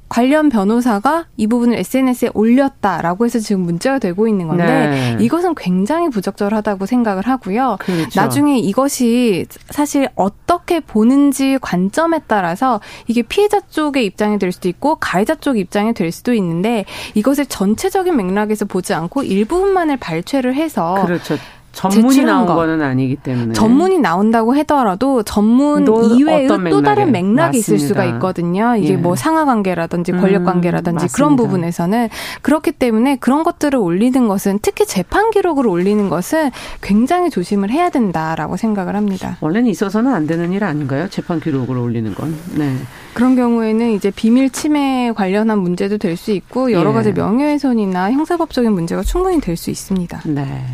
[0.09, 5.17] 관련 변호사가 이 부분을 SNS에 올렸다라고 해서 지금 문제가 되고 있는 건데 네.
[5.21, 7.77] 이것은 굉장히 부적절하다고 생각을 하고요.
[7.81, 8.21] 그렇죠.
[8.21, 15.35] 나중에 이것이 사실 어떻게 보는지 관점에 따라서 이게 피해자 쪽의 입장이 될 수도 있고 가해자
[15.35, 21.37] 쪽 입장이 될 수도 있는데 이것을 전체적인 맥락에서 보지 않고 일부분만을 발췌를 해서 그렇죠.
[21.73, 22.67] 전문이 나온 거.
[22.67, 27.59] 는 아니기 때문에 전문이 나온다고 하더라도 전문 이외의 또 다른 맥락이 맞습니다.
[27.59, 28.75] 있을 수가 있거든요.
[28.77, 28.97] 이게 예.
[28.97, 32.09] 뭐 상하 관계라든지 권력 음, 관계라든지 음, 그런 부분에서는
[32.43, 36.51] 그렇기 때문에 그런 것들을 올리는 것은 특히 재판 기록을 올리는 것은
[36.81, 39.37] 굉장히 조심을 해야 된다라고 생각을 합니다.
[39.41, 41.09] 원래는 있어서는 안 되는 일 아닌가요?
[41.11, 42.35] 재판 기록을 올리는 건.
[42.57, 42.75] 네.
[43.15, 46.95] 그런 경우에는 이제 비밀 침해 관련한 문제도 될 수 있고 여러 예.
[46.95, 50.23] 가지 명예훼손이나 형사법적인 문제가 충분히 될 수 있습니다.
[50.27, 50.65] 네.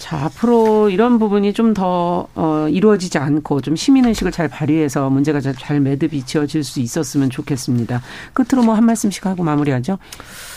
[0.00, 5.78] 자, 앞으로 이런 부분이 좀 더, 어, 이루어지지 않고 좀 시민의식을 잘 발휘해서 문제가 잘
[5.78, 8.00] 매듭이 지어질 수 있었으면 좋겠습니다.
[8.32, 9.98] 끝으로 뭐 한 말씀씩 하고 마무리하죠.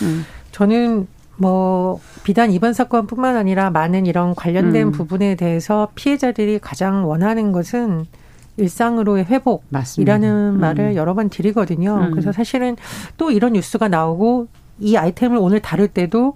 [0.02, 0.26] 음.
[0.54, 4.92] 저는 뭐 비단 이번 사건뿐만 아니라 많은 이런 관련된 음.
[4.94, 8.06] 부분에 대해서 피해자들이 가장 원하는 것은
[8.56, 10.30] 일상으로의 회복이라는.
[10.56, 10.60] 음.
[10.62, 11.96] 말을 여러 번 드리거든요.
[11.96, 12.12] 음.
[12.12, 12.78] 그래서 사실은
[13.18, 14.48] 또 이런 뉴스가 나오고
[14.80, 16.36] 이 아이템을 오늘 다룰 때도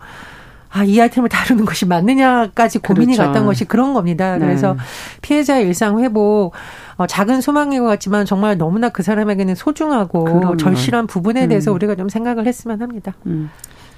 [0.69, 3.31] 아, 이 아이템을 다루는 것이 맞느냐까지 고민이 그렇죠.
[3.31, 4.37] 갔던 것이 그런 겁니다.
[4.37, 4.45] 네.
[4.45, 4.79] 그래서 네.
[5.21, 6.51] 피해자의 일상 회복,
[6.97, 10.57] 어, 작은 소망인 것 같지만 정말 너무나 그 사람에게는 소중하고 그럼요.
[10.57, 11.75] 절실한 부분에 대해서 음.
[11.75, 13.13] 우리가 좀 생각을 했으면 합니다.
[13.25, 13.49] 음.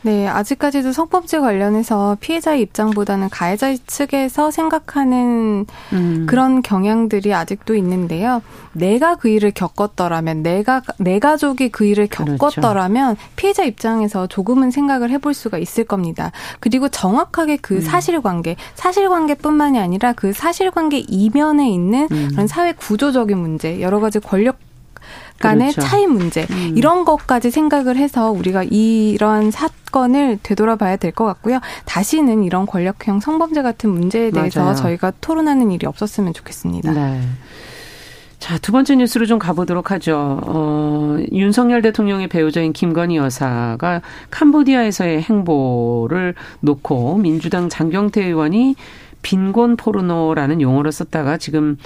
[0.01, 6.25] 네, 아직까지도 성범죄 관련해서 피해자의 입장보다는 가해자 측에서 생각하는 음.
[6.27, 8.41] 그런 경향들이 아직도 있는데요.
[8.71, 12.37] 내가 그 일을 겪었더라면, 내가, 내 가족이 그 일을 그렇죠.
[12.37, 13.31] 겪었더라면 그렇죠.
[13.35, 16.31] 피해자 입장에서 조금은 생각을 해볼 수가 있을 겁니다.
[16.61, 17.81] 그리고 정확하게 그 음.
[17.81, 22.29] 사실관계, 사실관계뿐만이 아니라 그 사실관계 이면에 있는 음.
[22.31, 24.68] 그런 사회 구조적인 문제, 여러 가지 권력
[25.39, 25.81] 간의 그렇죠.
[25.87, 26.73] 차이 문제 음.
[26.75, 31.59] 이런 것까지 생각을 해서 우리가 이러한 사건을 되돌아봐야 될 것 같고요.
[31.85, 34.75] 다시는 이런 권력형 성범죄 같은 문제에 대해서 맞아요.
[34.75, 36.91] 저희가 토론하는 일이 없었으면 좋겠습니다.
[36.91, 37.21] 네.
[38.37, 40.39] 자, 두 번째 뉴스로 좀 가보도록 하죠.
[40.45, 48.75] 어, 윤석열 대통령의 배우자인 김건희 여사가 캄보디아에서의 행보를 놓고 민주당 장경태 의원이
[49.21, 51.77] 빈곤 포르노라는 용어를 썼다가 지금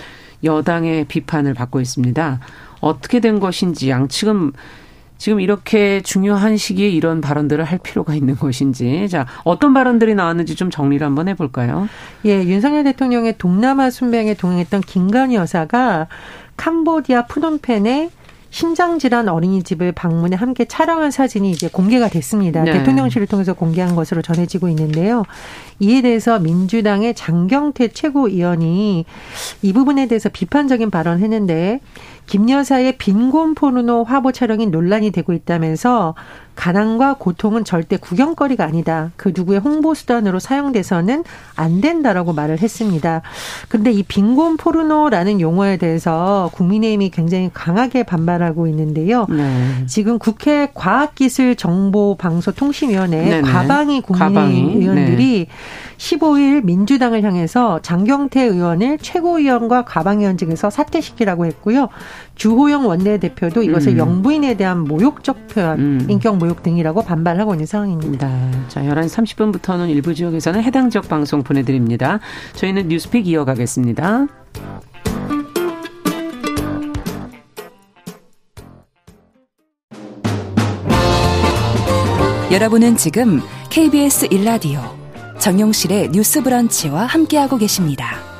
[0.44, 2.40] 여당의 비판을 받고 있습니다.
[2.84, 4.52] 어떻게 된 것인지 양측은
[5.18, 10.70] 지금 이렇게 중요한 시기에 이런 발언들을 할 필요가 있는 것인지 자 어떤 발언들이 나왔는지 좀
[10.70, 11.88] 정리를 한번 해볼까요?
[12.26, 16.08] 예, 윤석열 대통령의 동남아 순방에 동행했던 김건희 여사가
[16.58, 18.10] 캄보디아 푸놈펜에
[18.54, 22.64] 심장질환 어린이집을 방문해 함께 촬영한 사진이 이제 공개가 됐습니다.
[22.64, 22.74] 네.
[22.74, 25.24] 대통령실을 통해서 공개한 것으로 전해지고 있는데요.
[25.80, 29.06] 이에 대해서 민주당의 장경태 최고위원이
[29.64, 31.80] 이 부분에 대해서 비판적인 발언했는데
[32.26, 36.16] 김 여사의 빈곤 포르노 화보 촬영이 논란이 되고 있다면서
[36.56, 39.12] 가난과 고통은 절대 구경거리가 아니다.
[39.16, 41.24] 그 누구의 홍보 수단으로 사용돼서는
[41.56, 43.22] 안 된다라고 말을 했습니다.
[43.70, 49.26] 근데 이 빈곤 포르노라는 용어에 대해서 국민의힘이 굉장히 강하게 반발하고 있는데요.
[49.30, 49.86] 네.
[49.88, 55.54] 지금 국회 과학기술정보방송통신위원회 과방위 국민의힘 의원들이 네.
[55.98, 61.88] 15일 민주당을 향해서 장경태 의원을 최고위원과 과방위원직에서 사퇴시키라고 했고요.
[62.36, 63.98] 주호영 원내대표도 이것을 음.
[63.98, 66.08] 영부인에 대한 모욕적 표현, 음.
[66.10, 68.28] 인격 모욕 등이라고 반발하고 있는 상황입니다.
[68.28, 68.52] 네.
[68.68, 72.20] 자, 11시 30분부터는 일부 지역에서는 해당 지역 방송 보내드립니다.
[72.56, 74.28] 저희는 뉴스픽 이어가겠습니다.
[82.52, 83.42] 여러분은 지금
[83.72, 84.80] KBS 1라디오
[85.40, 88.33] 정용실의 뉴스 브런치와 함께하고 계십니다.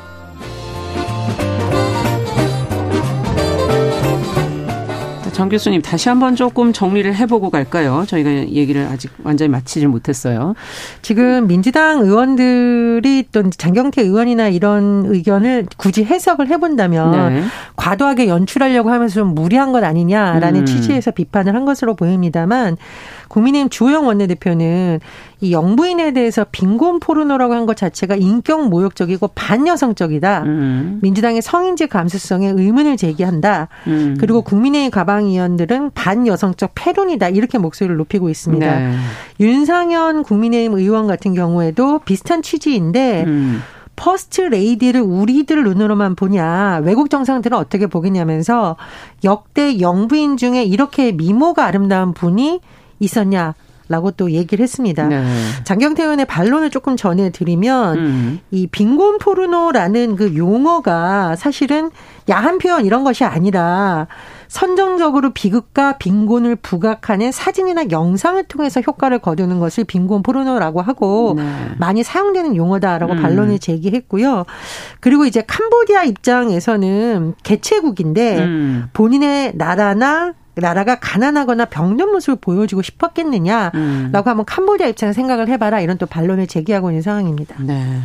[5.34, 8.04] 정 교수님 다시 한번 조금 정리를 해보고 갈까요?
[8.06, 10.54] 저희가 얘기를 아직 완전히 마치질 못했어요.
[11.02, 17.42] 지금 민주당 의원들이 또 장경태 의원이나 이런 의견을 굳이 해석을 해본다면 네.
[17.74, 20.66] 과도하게 연출하려고 하면서 좀 무리한 것 아니냐라는 음.
[20.66, 22.76] 취지에서 비판을 한 것으로 보입니다만
[23.28, 25.00] 국민의힘 주호영 원내대표는
[25.40, 30.42] 이 영부인에 대해서 빈곤 포르노라고 한 것 자체가 인격 모욕적이고 반여성적이다.
[30.42, 30.98] 음.
[31.02, 33.68] 민주당의 성인지 감수성에 의문을 제기한다.
[33.86, 34.16] 음.
[34.20, 37.30] 그리고 국민의힘 가방 의원들은 반여성적 패륜이다.
[37.30, 38.78] 이렇게 목소리를 높이고 있습니다.
[38.78, 38.94] 네.
[39.40, 43.62] 윤상현 국민의힘 의원 같은 경우에도 비슷한 취지인데 음.
[43.96, 48.76] 퍼스트 레이디를 우리들 눈으로만 보냐 외국 정상들은 어떻게 보겠냐면서
[49.22, 52.60] 역대 영부인 중에 이렇게 미모가 아름다운 분이
[53.00, 53.54] 있었냐
[53.88, 55.06] 라고 또 얘기를 했습니다.
[55.06, 55.24] 네.
[55.64, 58.40] 장경태 의원의 반론을 조금 전해드리면 음.
[58.50, 61.90] 이 빈곤 포르노라는 그 용어가 사실은
[62.30, 64.06] 야한 표현 이런 것이 아니라
[64.48, 71.44] 선정적으로 비극과 빈곤을 부각하는 사진이나 영상을 통해서 효과를 거두는 것을 빈곤 포르노라고 하고 네.
[71.76, 73.20] 많이 사용되는 용어다라고 음.
[73.20, 74.44] 반론을 제기했고요.
[75.00, 78.88] 그리고 이제 캄보디아 입장에서는 개최국인데 음.
[78.94, 84.10] 본인의 나라나 나라가 가난하거나 병든 모습을 보여주고 싶었겠느냐라고 음.
[84.12, 87.56] 한번 캄보디아 입장에서 생각을 해봐라 이런 또 반론을 제기하고 있는 상황입니다.
[87.62, 88.00] 네.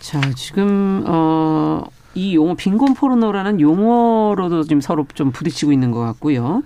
[0.00, 1.84] 자 지금 어.
[2.14, 6.62] 이 용어 빈곤 포르노라는 용어로도 지금 서로 좀 부딪히고 있는 것 같고요.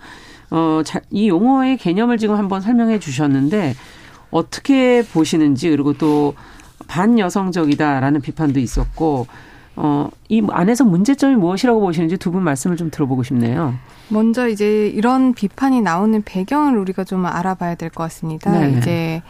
[0.51, 3.75] 어, 자, 이 용어의 개념을 지금 한번 설명해 주셨는데
[4.31, 6.35] 어떻게 보시는지 그리고 또
[6.89, 9.27] 반여성적이다라는 비판도 있었고
[9.77, 13.75] 어, 이 안에서 문제점이 무엇이라고 보시는지 두 분 말씀을 좀 들어보고 싶네요.
[14.09, 18.51] 먼저 이제 이런 비판이 나오는 배경을 우리가 좀 알아봐야 될 것 같습니다.
[18.53, 18.77] 네.
[18.79, 19.23] 이제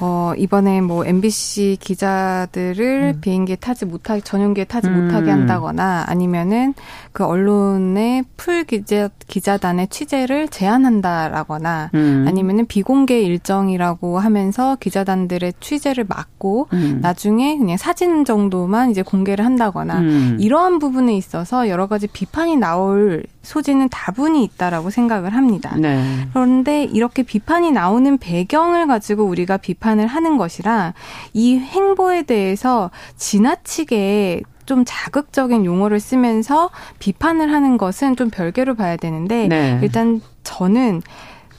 [0.00, 3.20] 어, 이번에 뭐 MBC 기자들을 음.
[3.20, 5.04] 비행기에 타지 못하게, 전용기에 타지 음.
[5.04, 6.74] 못하게 한다거나 아니면은
[7.12, 12.24] 그 언론의 풀 기자, 기자단의 취재를 제한한다라거나 음.
[12.26, 16.98] 아니면은 비공개 일정이라고 하면서 기자단들의 취재를 막고 음.
[17.00, 20.36] 나중에 그냥 사진 정도만 이제 공개를 한다거나 음.
[20.40, 25.74] 이러한 부분에 있어서 여러 가지 비판이 나올 소지는 다분히 있다라고 생각을 합니다.
[25.76, 26.26] 네.
[26.32, 30.94] 그런데 이렇게 비판이 나오는 배경을 가지고 우리가 비판을 하는 것이라
[31.32, 39.46] 이 행보에 대해서 지나치게 좀 자극적인 용어를 쓰면서 비판을 하는 것은 좀 별개로 봐야 되는데
[39.48, 39.78] 네.
[39.82, 41.02] 일단 저는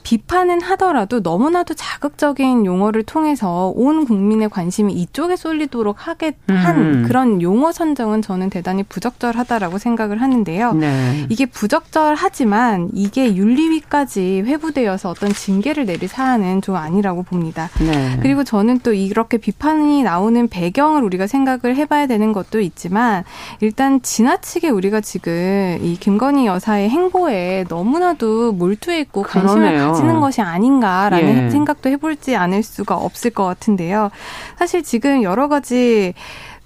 [0.06, 7.04] 비판은 하더라도 너무나도 자극적인 용어를 통해서 온 국민의 관심이 이쪽에 쏠리도록 하게 한 음.
[7.08, 10.74] 그런 용어 선정은 저는 대단히 부적절하다라고 생각을 하는데요.
[10.74, 11.26] 네.
[11.28, 17.68] 이게 부적절하지만 이게 윤리위까지 회부되어서 어떤 징계를 내릴 사안은 좀 아니라고 봅니다.
[17.80, 18.16] 네.
[18.22, 23.24] 그리고 저는 또 이렇게 비판이 나오는 배경을 우리가 생각을 해봐야 되는 것도 있지만
[23.58, 29.95] 일단 지나치게 우리가 지금 이 김건희 여사의 행보에 너무나도 몰두해 있고 관심을 그러네요.
[29.96, 31.50] 가지는 것이 아닌가라는 예.
[31.50, 34.10] 생각도 해볼지 않을 수가 없을 것 같은데요.
[34.58, 36.14] 사실 지금 여러 가지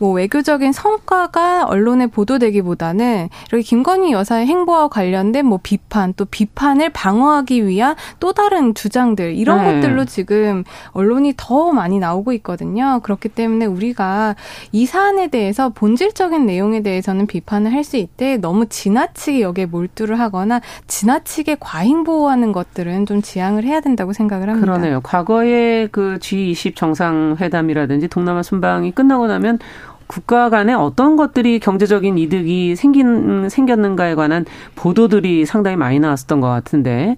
[0.00, 7.66] 뭐 외교적인 성과가 언론에 보도되기보다는 이렇게 김건희 여사의 행보와 관련된 뭐 비판 또 비판을 방어하기
[7.66, 9.74] 위한 또 다른 주장들 이런 네.
[9.74, 13.00] 것들로 지금 언론이 더 많이 나오고 있거든요.
[13.02, 14.36] 그렇기 때문에 우리가
[14.72, 20.60] 이 사안에 대해서 본질적인 내용에 대해서는 비판을 할 수 있대 너무 지나치게 여기에 몰두를 하거나
[20.86, 24.64] 지나치게 과잉 보호하는 것들은 좀 지양을 해야 된다고 생각을 합니다.
[24.64, 25.00] 그러네요.
[25.02, 29.58] 과거에 그 G20 정상회담이라든지 동남아 순방이 끝나고 나면
[30.10, 34.44] 국가 간에 어떤 것들이 경제적인 이득이 생긴 생겼는가에 관한
[34.74, 37.14] 보도들이 상당히 많이 나왔었던 것 같은데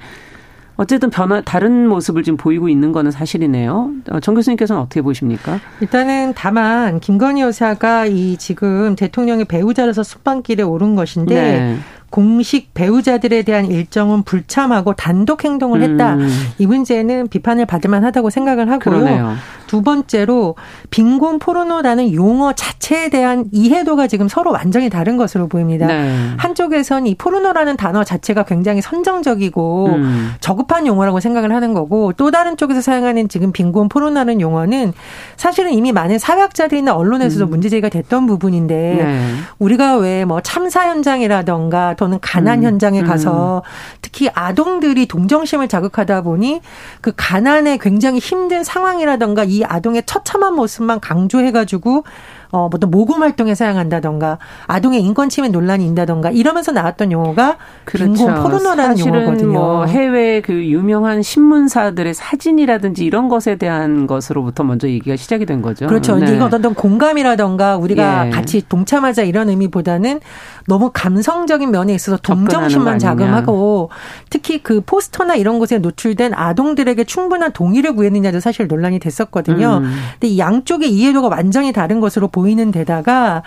[0.77, 3.91] 어쨌든 변화 다른 모습을 지금 보이고 있는 거는 사실이네요.
[4.11, 5.59] 어, 정 교수님께서는 어떻게 보십니까?
[5.81, 11.77] 일단은 다만 김건희 여사가 이 지금 대통령의 배우자로서 순방길에 오른 것인데 네.
[12.11, 16.17] 공식 배우자들에 대한 일정은 불참하고 단독 행동을 했다.
[16.17, 16.29] 음.
[16.59, 18.79] 이 문제는 비판을 받을 만하다고 생각을 하고요.
[18.79, 19.35] 그러네요.
[19.73, 20.55] 두 번째로
[20.91, 25.87] 빈곤 포르노라는 용어 자체에 대한 이해도가 지금 서로 완전히 다른 것으로 보입니다.
[25.87, 26.29] 네.
[26.37, 30.33] 한쪽에선 이 포르노라는 단어 자체가 굉장히 선정적이고 음.
[30.41, 34.93] 저급한 용어라고 생각을 하는 거고 또 다른 쪽에서 사용하는 지금 빈곤 포르노라는 용어는
[35.39, 37.49] 사실은 이미 많은 사회학자들이나 언론에서도 음.
[37.49, 39.35] 문제제기가 됐던 부분인데 네.
[39.59, 42.65] 우리가 왜 뭐 참사 현장이라던가 또는 가난 음.
[42.65, 43.97] 현장에 가서 음.
[44.03, 46.61] 특히 아동들이 동정심을 자극하다 보니
[47.01, 52.05] 그 가난에 굉장히 힘든 상황이라던가 이 아동의 처참한 모습만 강조해가지고
[52.53, 58.13] 어, 어떤 모금 활동에 사용한다던가 아동의 인권 침해 논란이 있다던가 이러면서 나왔던 용어가 그렇죠.
[58.13, 59.53] 빈곤 포르노라는 용어거든요.
[59.53, 65.87] 뭐 해외 그 유명한 신문사들의 사진이라든지 이런 것에 대한 것으로부터 먼저 얘기가 시작이 된 거죠.
[65.87, 66.17] 그렇죠.
[66.17, 66.37] 네.
[66.37, 68.31] 이거 어떤 공감이라던가 우리가 예.
[68.31, 70.21] 같이 동참하자 이런 의미보다는
[70.69, 73.89] 너무 감성적인 면에 있어서 동정심만 자금하고
[74.29, 79.81] 특히 그 포스터나 이런 곳에 노출된 아동들에게 충분한 동의를 구했느냐도 사실 논란이 됐었거든요.
[79.83, 79.93] 음.
[80.13, 83.43] 근데 이 양쪽의 이해도가 완전히 다른 것으로 보 이는 데다가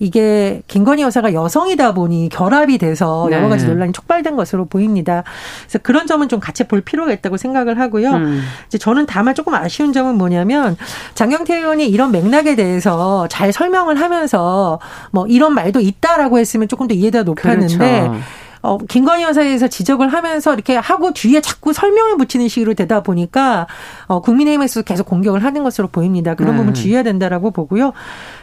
[0.00, 3.72] 이게 김건희 여사가 여성이다 보니 결합이 돼서 여러 가지 네.
[3.72, 5.22] 논란이 촉발된 것으로 보입니다.
[5.62, 8.10] 그래서 그런 점은 좀 같이 볼 필요가 있다고 생각을 하고요.
[8.10, 8.42] 음.
[8.66, 10.76] 이제 저는 다만 조금 아쉬운 점은 뭐냐면
[11.14, 14.80] 장경태 의원이 이런 맥락에 대해서 잘 설명을 하면서
[15.12, 18.20] 뭐 이런 말도 있다라고 했으면 조금 더 이해도가 높았는데 그렇죠.
[18.64, 23.66] 어, 김건희 여사에 대해서 지적을 하면서 이렇게 하고 뒤에 자꾸 설명을 붙이는 식으로 되다 보니까
[24.06, 26.34] 어, 국민의힘에서 계속 공격을 하는 것으로 보입니다.
[26.34, 26.56] 그런 네.
[26.56, 27.92] 부분 주의해야 된다라고 보고요.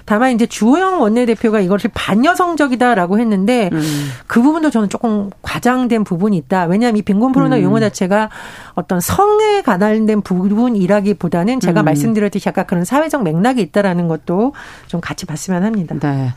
[0.06, 4.12] 다만 이제 주호영 원내대표가 이것을 반여성적이다라고 했는데 음.
[4.28, 6.66] 그 부분도 저는 조금 과장된 부분이 있다.
[6.66, 7.64] 왜냐하면 이 빈곤 포르노 음.
[7.64, 8.30] 용어 자체가
[8.76, 11.86] 어떤 성에 관련된 부분이라기보다는 제가 음.
[11.86, 14.54] 말씀드렸듯이 약간 그런 사회적 맥락이 있다라는 것도
[14.86, 15.96] 좀 같이 봤으면 합니다.
[16.00, 16.32] 네.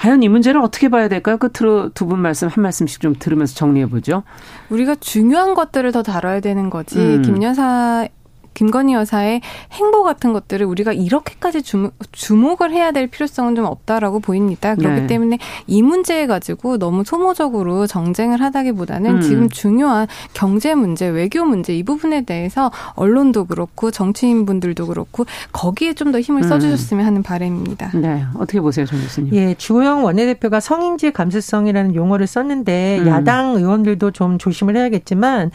[0.00, 1.36] 과연 이 문제를 어떻게 봐야 될까요?
[1.36, 4.22] 끝으로 두 분 말씀 한 말씀씩 좀 들으면서 정리해 보죠.
[4.70, 6.98] 우리가 중요한 것들을 더 다뤄야 되는 거지.
[6.98, 7.22] 음.
[7.22, 8.08] 김 여사
[8.54, 9.40] 김건희 여사의
[9.72, 14.74] 행보 같은 것들을 우리가 이렇게까지 주목, 주목 을 해야 될 필요성은 좀 없다라고 보입니다.
[14.74, 15.06] 그렇기 네.
[15.06, 19.20] 때문에 이 문제에 가지고 너무 소모적으로 정쟁을 하다기보다는 음.
[19.22, 26.10] 지금 중요한 경제 문제, 외교 문제 이 부분에 대해서 언론도 그렇고 정치인분들도 그렇고 거기에 좀
[26.10, 26.48] 더 힘을 음.
[26.48, 27.92] 써주셨으면 하는 바람입니다.
[27.94, 29.32] 네, 어떻게 보세요, 정 교수님?
[29.34, 33.06] 예, 주호영 원내대표가 성인지 감수성이라는 용어를 썼는데 음.
[33.06, 35.50] 야당 의원들도 좀 조심을 해야겠지만.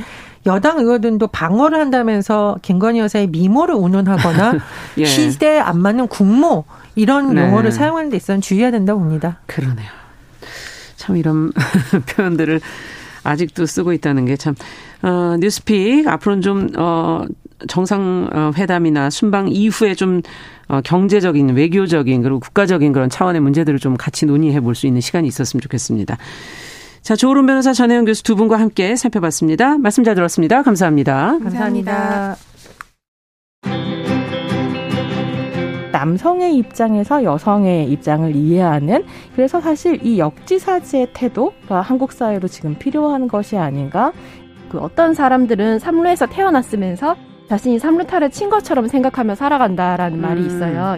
[0.45, 4.53] 여당 의원들도 방어를 한다면서 김건희 여사의 미모를 운운하거나
[4.99, 5.05] 예.
[5.05, 7.41] 시대에 안 맞는 국모 이런 네.
[7.41, 9.39] 용어를 사용하는 데 있어서는 주의해야 된다고 봅니다.
[9.47, 9.88] 그러네요.
[10.95, 11.51] 참 이런
[12.15, 12.62] 표현들을
[13.23, 14.55] 아직도 쓰고 있다는 게 참,
[15.01, 17.25] 어, 뉴스픽, 앞으로는 좀, 어,
[17.67, 20.21] 정상회담이나 순방 이후에 좀,
[20.67, 25.27] 어, 경제적인, 외교적인, 그리고 국가적인 그런 차원의 문제들을 좀 같이 논의해 볼 수 있는 시간이
[25.27, 26.17] 있었으면 좋겠습니다.
[27.05, 29.77] 자, 조론 변호사 전혜영 교수 두 분과 함께 살펴봤습니다.
[29.77, 30.63] 말씀 잘 들었습니다.
[30.63, 31.37] 감사합니다.
[31.37, 32.35] 감사합니다.
[35.91, 39.03] 남성의 입장에서 여성의 입장을 이해하는
[39.35, 44.11] 그래서 사실 이 역지사지의 태도가 한국 사회로 지금 필요한 것이 아닌가.
[44.69, 47.15] 그 어떤 사람들은 삼루에서 태어났으면서
[47.49, 50.21] 자신이 삼루타를 친 것처럼 생각하며 살아간다라는 음.
[50.23, 50.97] 말이 있어요.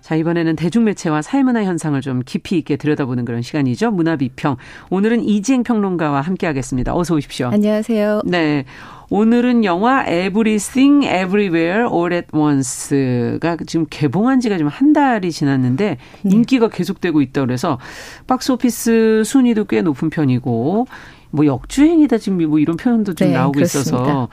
[0.00, 3.90] 자, 이번에는 대중매체와 사회문화 현상을 좀 깊이 있게 들여다보는 그런 시간이죠.
[3.90, 4.56] 문화비평.
[4.90, 6.94] 오늘은 이지행 평론가와 함께 하겠습니다.
[6.94, 7.48] 어서 오십시오.
[7.48, 8.22] 안녕하세요.
[8.24, 8.64] 네.
[9.10, 16.30] 오늘은 영화 Everything Everywhere All at Once가 지금 개봉한 지가 좀한 달이 지났는데 네.
[16.30, 17.78] 인기가 계속되고 있다 그래서
[18.26, 20.86] 박스 오피스 순위도 꽤 높은 편이고
[21.30, 24.02] 뭐 역주행이다 지금 뭐 이런 표현도 좀 네, 나오고 그렇습니다.
[24.02, 24.28] 있어서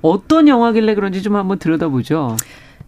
[0.00, 2.36] 어떤 영화길래 그런지 좀 한번 들여다보죠.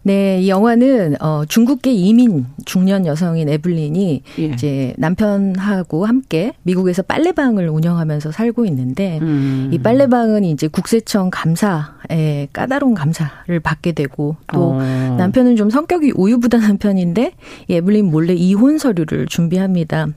[0.04, 4.42] 네, 이 영화는 어 중국계 이민 중년 여성인 에블린이 예.
[4.42, 9.70] 이제 남편하고 함께 미국에서 빨래방을 운영하면서 살고 있는데 음.
[9.72, 15.14] 이 빨래방은 이제 국세청 감사에 까다로운 감사를 받게 되고 또 어.
[15.18, 17.32] 남편은 좀 성격이 우유부단한 편인데
[17.68, 20.08] 이 에블린 몰래 이혼 서류를 준비합니다.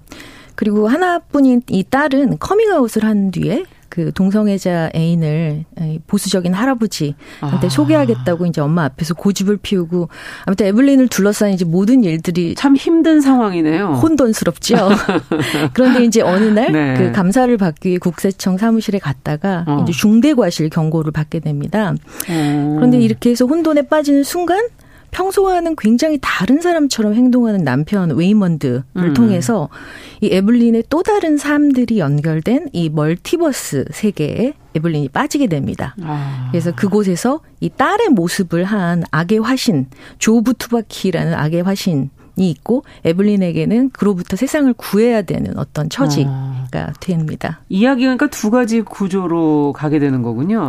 [0.55, 5.63] 그리고 하나뿐인 이 딸은 커밍아웃을 한 뒤에 그 동성애자 애인을
[6.05, 7.69] 보수적인 할아버지한테 아.
[7.69, 10.09] 소개하겠다고 이제 엄마 앞에서 고집을 피우고
[10.45, 13.93] 아무튼 에블린을 둘러싼 이제 모든 일들이 참 힘든 상황이네요.
[13.93, 14.75] 혼돈스럽죠.
[15.71, 17.11] 그런데 이제 어느 날그 네.
[17.13, 19.79] 감사를 받기 위해 국세청 사무실에 갔다가 어.
[19.83, 21.93] 이제 중대과실 경고를 받게 됩니다.
[22.29, 22.73] 어.
[22.75, 24.59] 그런데 이렇게 해서 혼돈에 빠지는 순간
[25.15, 29.13] 평소와는 굉장히 다른 사람처럼 행동하는 남편 웨이먼드를 음.
[29.13, 29.69] 통해서
[30.19, 35.95] 이 에블린의 또 다른 삶들이 연결된 이 멀티버스 세계에 에블린이 빠지게 됩니다.
[36.03, 36.49] 아.
[36.51, 39.87] 그래서 그곳에서 이 딸의 모습을 한 악의 화신
[40.19, 46.93] 조부 투파키라는 악의 화신 이 있고 에블린에게는 그로부터 세상을 구해야 되는 어떤 처지가 아.
[46.99, 47.61] 됩니다.
[47.69, 50.67] 이야기가 그러니까 두 가지 구조로 가게 되는 거군요.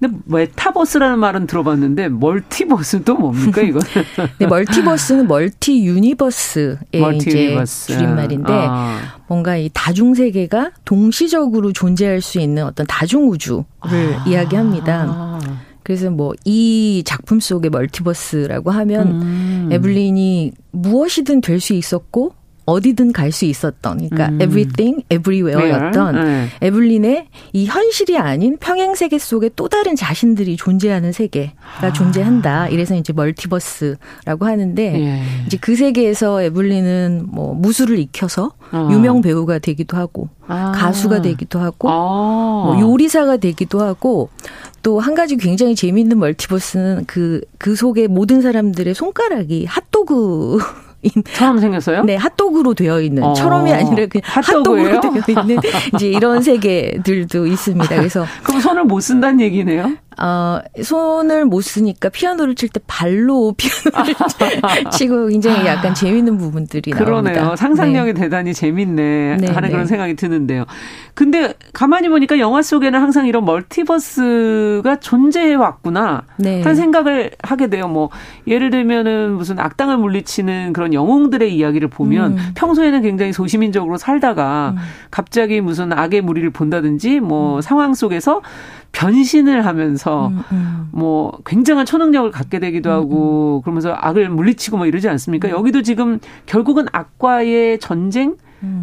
[0.00, 3.80] 근데 메타버스라는 말은 들어봤는데 멀티버스는 또 뭡니까 이거?
[4.38, 7.92] 네, 멀티버스는 multi universe의 multi 이제 universe.
[7.94, 8.98] 줄임말인데 아.
[9.26, 14.24] 뭔가 이 다중 세계가 동시적으로 존재할 수 있는 어떤 다중 우주를 아.
[14.26, 15.40] 이야기합니다.
[15.82, 19.68] 그래서 뭐 이 작품 속의 멀티버스라고 하면 음.
[19.72, 22.34] 에블린이 무엇이든 될 수 있었고
[22.68, 24.40] 어디든 갈 수 있었던 그러니까 음.
[24.40, 26.48] everything everywhere였던 네.
[26.62, 31.52] 에블린의 이 현실이 아닌 평행 세계 속에 또 다른 자신들이 존재하는 세계가
[31.82, 31.92] 아.
[31.92, 32.68] 존재한다.
[32.68, 35.22] 이래서 이제 멀티버스라고 하는데 예.
[35.46, 38.88] 이제 그 세계에서 에블린은 뭐 무술을 익혀서 아.
[38.90, 40.72] 유명 배우가 되기도 하고 아.
[40.74, 41.92] 가수가 되기도 하고 아.
[41.92, 44.30] 뭐 요리사가 되기도 하고
[44.82, 52.02] 또 한 가지 굉장히 재미있는 멀티버스는 그, 그 속에 모든 사람들의 손가락이 핫도그처럼 생겼어요?
[52.04, 53.32] 네, 핫도그로 되어 있는 어.
[53.32, 54.94] 처럼이 아니라 그냥 핫도그예요?
[54.96, 55.58] 핫도그로 되어 있는
[55.94, 57.88] 이제 이런 세계들도 있습니다.
[57.96, 59.92] 그래서 그럼 손을 못 쓴다는 얘기네요?
[60.20, 64.14] 어, 손을 못 쓰니까 피아노를 칠 때 발로 피아노를
[64.92, 67.34] 치고 굉장히 약간 재밌는 부분들이 그러네요.
[67.34, 67.56] 나옵니다.
[67.56, 68.20] 상상력이 네.
[68.20, 69.70] 대단히 재밌네 네, 하는 네.
[69.70, 70.64] 그런 생각이 드는데요.
[71.14, 76.62] 근데 가만히 보니까 영화 속에는 항상 이런 멀티버스가 존재해 왔구나 네.
[76.62, 77.88] 하는 생각을 하게 돼요.
[77.88, 78.10] 뭐
[78.46, 82.52] 예를 들면은 무슨 악당을 물리치는 그런 영웅들의 이야기를 보면 음.
[82.54, 84.82] 평소에는 굉장히 소시민적으로 살다가 음.
[85.10, 87.60] 갑자기 무슨 악의 무리를 본다든지 뭐 음.
[87.60, 88.42] 상황 속에서
[88.92, 90.88] 변신을 하면서 음, 음.
[90.92, 93.62] 뭐 굉장한 초능력을 갖게 되기도 하고 음, 음.
[93.62, 95.48] 그러면서 악을 물리치고 뭐 이러지 않습니까?
[95.48, 95.52] 음.
[95.52, 98.36] 여기도 지금 결국은 악과의 전쟁 음.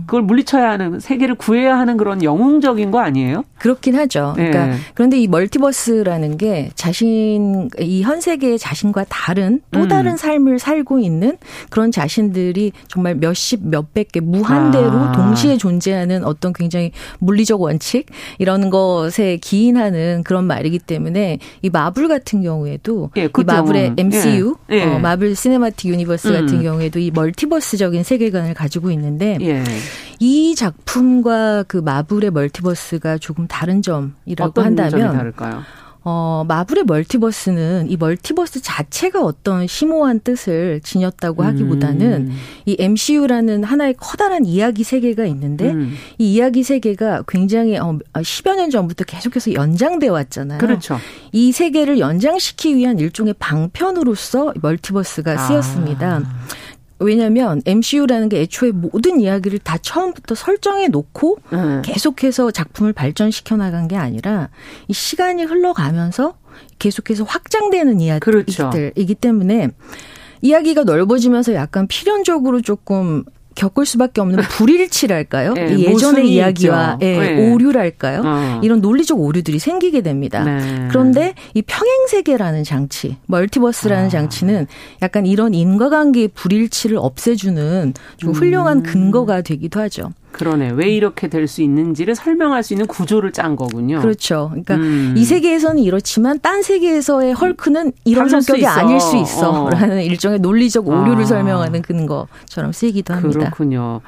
[0.05, 3.43] 그걸 물리쳐야 하는 세계를 구해야 하는 그런 영웅적인 거 아니에요?
[3.59, 4.33] 그렇긴 하죠.
[4.35, 4.75] 그러니까 네.
[4.93, 9.87] 그런데 이 멀티버스라는 게 자신 이 현 세계의 자신과 다른 또 음.
[9.87, 10.17] 다른 음.
[10.17, 11.37] 삶을 살고 있는
[11.71, 15.11] 그런 자신들이 정말 몇십 몇백 개 무한대로 아.
[15.11, 18.05] 동시에 존재하는 어떤 굉장히 물리적 원칙
[18.37, 24.83] 이런 것에 기인하는 그런 말이기 때문에 이 마블 같은 경우에도 예, 이 마블의 MCU 예.
[24.83, 26.33] 어, 마블 시네마틱 유니버스 음.
[26.33, 29.63] 같은 경우에도 이 멀티버스적인 세계관을 가지고 있는데 예.
[30.19, 35.63] 이 작품과 그 마블의 멀티버스가 조금 다른 점이라고 한다면 점이 다를까요?
[36.07, 42.37] 어, 마블의 멀티버스는 이 멀티버스 자체가 어떤 심오한 뜻을 지녔다고 하기보다는 음.
[42.67, 45.95] 이 MCU라는 하나의 커다란 이야기 세계가 있는데 음.
[46.19, 50.59] 이 이야기 세계가 굉장히 어, 10여 년 전부터 계속해서 연장돼 왔잖아요.
[50.59, 50.99] 그렇죠.
[51.31, 56.17] 이 세계를 연장시키기 위한 일종의 방편으로서 멀티버스가 쓰였습니다.
[56.17, 56.45] 아.
[56.99, 61.81] 왜냐하면 MCU라는 게 애초에 모든 이야기를 다 처음부터 설정해 놓고 음.
[61.83, 64.49] 계속해서 작품을 발전시켜 나간 게 아니라
[64.87, 66.37] 이 시간이 흘러가면서
[66.79, 69.15] 계속해서 확장되는 이야기들이기 그렇죠.
[69.19, 69.69] 때문에
[70.41, 73.23] 이야기가 넓어지면서 약간 필연적으로 조금
[73.55, 75.53] 겪을 수밖에 없는 불일치랄까요?
[75.53, 77.51] 네, 예전의 이야기와 예, 네.
[77.51, 78.21] 오류랄까요?
[78.23, 78.61] 어.
[78.63, 80.43] 이런 논리적 오류들이 생기게 됩니다.
[80.43, 80.87] 네.
[80.89, 84.09] 그런데 이 평행세계라는 장치, 멀티버스라는 아.
[84.09, 84.67] 장치는
[85.01, 88.83] 약간 이런 인과관계의 불일치를 없애주는 좀 훌륭한 음.
[88.83, 90.11] 근거가 되기도 하죠.
[90.35, 90.71] 그러네.
[90.71, 94.01] 왜 이렇게 될 수 있는지를 설명할 수 있는 구조를 짠 거군요.
[94.01, 94.47] 그렇죠.
[94.49, 95.13] 그러니까 음.
[95.15, 99.65] 이 세계에서는 이렇지만 딴 세계에서의 헐크는 이런 성격이 수 아닐 수 있어.
[99.65, 99.69] 어.
[99.69, 101.25] 라는 일종의 논리적 오류를 아.
[101.25, 103.39] 설명하는 근거처럼 쓰이기도 합니다.
[103.39, 104.01] 그렇군요.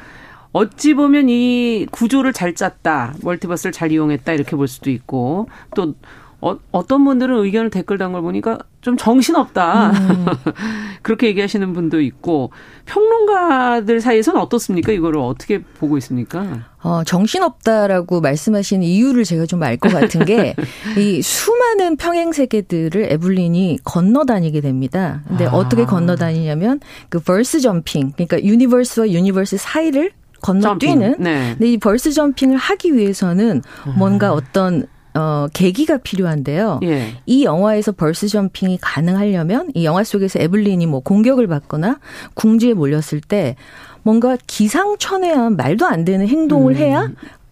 [0.51, 5.93] 어찌 보면 이 구조를 잘 짰다, 멀티버스를 잘 이용했다 이렇게 볼 수도 있고 또
[6.39, 9.89] 어, 어떤 분들은 의견을 댓글 단 걸 보니까 좀 정신없다.
[9.91, 10.25] 음.
[11.01, 12.51] 그렇게 얘기하시는 분도 있고,
[12.85, 14.91] 평론가들 사이에서는 어떻습니까?
[14.91, 16.65] 이거를 어떻게 보고 있습니까?
[16.83, 20.55] 어, 정신없다라고 말씀하시는 이유를 제가 좀 알 것 같은 게,
[20.97, 25.21] 이 수많은 평행 세계들을 에블린이 건너 다니게 됩니다.
[25.27, 25.51] 근데 아.
[25.53, 26.79] 어떻게 건너 다니냐면,
[27.09, 30.11] 그 verse jumping, 그러니까 universe와 universe 사이를
[30.41, 31.15] 건너뛰는.
[31.19, 31.55] 네.
[31.57, 33.63] 근데 이 verse jumping을 하기 위해서는
[33.97, 34.38] 뭔가 음.
[34.38, 34.85] 어떤
[35.18, 36.80] 어, 계기가 필요한데요.
[36.84, 37.15] 예.
[37.26, 41.99] 이 영화에서 verse jumping이 가능하려면 이 영화 속에서 에블린이 뭐 공격을 받거나
[42.36, 43.55] 궁지에 몰렸을 때
[44.03, 46.78] 뭔가 기상천외한 말도 안 되는 행동을 음.
[46.78, 47.11] 해야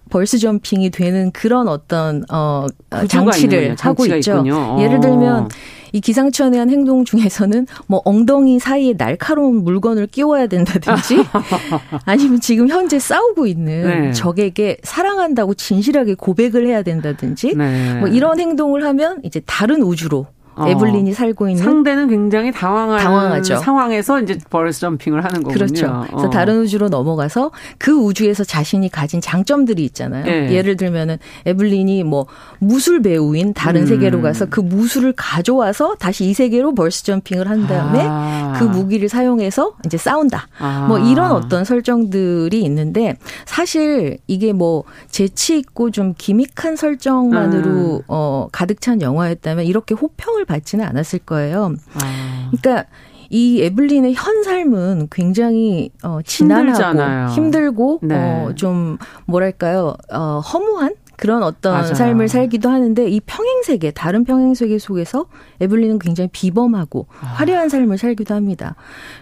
[0.09, 2.68] verse jumping이 되는 그런 어떤 어
[3.09, 4.38] 장치를 하고 있죠.
[4.38, 4.78] 있군요.
[4.80, 5.47] 예를 들면 어.
[5.95, 11.23] 이 기상천외한 행동 중에서는 뭐 엉덩이 사이에 날카로운 물건을 끼워야 된다든지
[12.03, 14.11] 아니면 지금 현재 싸우고 있는 네.
[14.11, 17.99] 적에게 사랑한다고 진실하게 고백을 해야 된다든지 네.
[18.01, 20.67] 뭐 이런 행동을 하면 이제 다른 우주로 어.
[20.67, 23.57] 에블린이 살고 있는 상대는 굉장히 당황한 당황하죠.
[23.57, 25.53] 상황에서 이제 버스 점핑을 하는 거군요.
[25.53, 26.05] 그렇죠.
[26.07, 26.29] 그래서 어.
[26.29, 30.25] 다른 우주로 넘어가서 그 우주에서 자신이 가진 장점들이 있잖아요.
[30.27, 30.51] 예.
[30.51, 32.27] 예를 들면은 에블린이 뭐
[32.59, 33.87] 무술 배우인 다른 음.
[33.87, 38.53] 세계로 가서 그 무술을 가져와서 다시 이 세계로 벌스 점핑을 한 다음에 아.
[38.57, 40.47] 그 무기를 사용해서 이제 싸운다.
[40.59, 40.85] 아.
[40.87, 48.01] 뭐 이런 어떤 설정들이 있는데 사실 이게 뭐 재치 있고 좀 기믹한 설정만으로 음.
[48.07, 51.73] 어 가득 찬 영화였다면 이렇게 호평을 받지는 않았을 거예요.
[51.95, 52.51] 아.
[52.51, 52.85] 그러니까
[53.29, 57.27] 이 에블린의 현 삶은 굉장히 어 지난하고 힘들잖아요.
[57.29, 58.45] 힘들고 네.
[58.45, 59.95] 어좀 뭐랄까요?
[60.11, 61.93] 어 허무한 그런 어떤 맞아요.
[61.93, 65.27] 삶을 살기도 하는데 이 평행 세계 다른 평행 세계 속에서
[65.61, 67.25] 에블린은 굉장히 비범하고 아.
[67.25, 68.75] 화려한 삶을 살기도 합니다.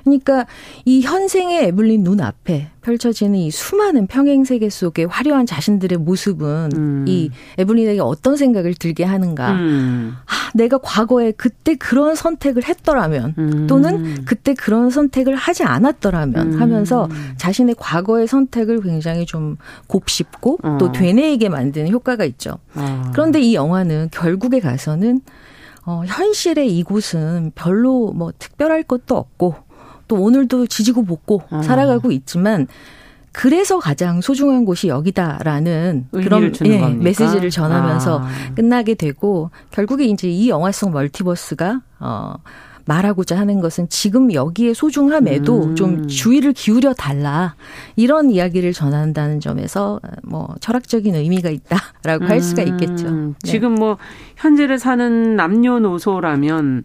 [0.03, 0.45] 그러니까
[0.85, 7.05] 이 현생의 에블린 눈 앞에 펼쳐지는 이 수많은 평행 세계 속의 화려한 자신들의 모습은 음.
[7.07, 9.53] 이 에블린에게 어떤 생각을 들게 하는가.
[9.53, 10.15] 음.
[10.25, 13.67] 아, 내가 과거에 그때 그런 선택을 했더라면 음.
[13.67, 16.61] 또는 그때 그런 선택을 하지 않았더라면 음.
[16.61, 19.57] 하면서 자신의 과거의 선택을 굉장히 좀
[19.87, 20.77] 곱씹고 어.
[20.79, 22.59] 또 되뇌이게 만드는 효과가 있죠.
[22.75, 23.11] 어.
[23.13, 25.21] 그런데 이 영화는 결국에 가서는
[25.85, 29.55] 어, 현실의 이곳은 별로 뭐 특별할 것도 없고
[30.07, 31.61] 또 오늘도 지지고 볶고 어.
[31.61, 32.67] 살아가고 있지만
[33.31, 38.27] 그래서 가장 소중한 곳이 여기다라는 그런 예, 메시지를 전하면서 아.
[38.55, 42.35] 끝나게 되고 결국에 이제 이 영화 속 멀티버스가 어
[42.85, 45.75] 말하고자 하는 것은 지금 여기에 소중함에도 음.
[45.75, 47.55] 좀 주의를 기울여 달라
[47.95, 52.29] 이런 이야기를 전한다는 점에서 뭐 철학적인 의미가 있다라고 음.
[52.29, 53.09] 할 수가 있겠죠.
[53.09, 53.33] 네.
[53.43, 53.97] 지금 뭐
[54.35, 56.83] 현재를 사는 남녀노소라면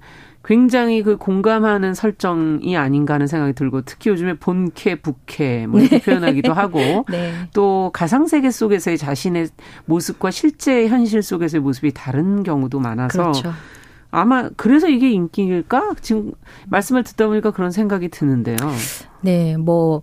[0.48, 6.02] 굉장히 그 공감하는 설정이 아닌가 하는 생각이 들고 특히 요즘에 본캐, 부캐 뭐 이렇게 네.
[6.02, 7.34] 표현하기도 하고 네.
[7.52, 9.48] 또 가상 세계 속에서의 자신의
[9.84, 13.52] 모습과 실제 현실 속에서의 모습이 다른 경우도 많아서 그렇죠.
[14.10, 15.96] 아마 그래서 이게 인기일까?
[16.00, 16.32] 지금
[16.68, 18.56] 말씀을 듣다 보니까 그런 생각이 드는데요.
[19.20, 20.00] 네, 뭐,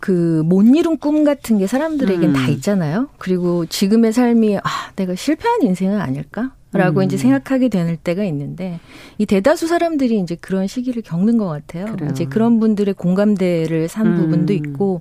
[0.00, 2.32] 그, 못 이룬 꿈 같은 게 사람들에겐 음.
[2.32, 3.08] 다 있잖아요.
[3.18, 4.62] 그리고 지금의 삶이, 아,
[4.96, 6.52] 내가 실패한 인생은 아닐까?
[6.72, 7.04] 라고 음.
[7.04, 8.78] 이제 생각하게 되는 때가 있는데
[9.16, 11.86] 이 대다수 사람들이 이제 그런 시기를 겪는 것 같아요.
[11.86, 12.10] 그래요.
[12.10, 14.16] 이제 그런 분들의 공감대를 산 음.
[14.16, 15.00] 부분도 있고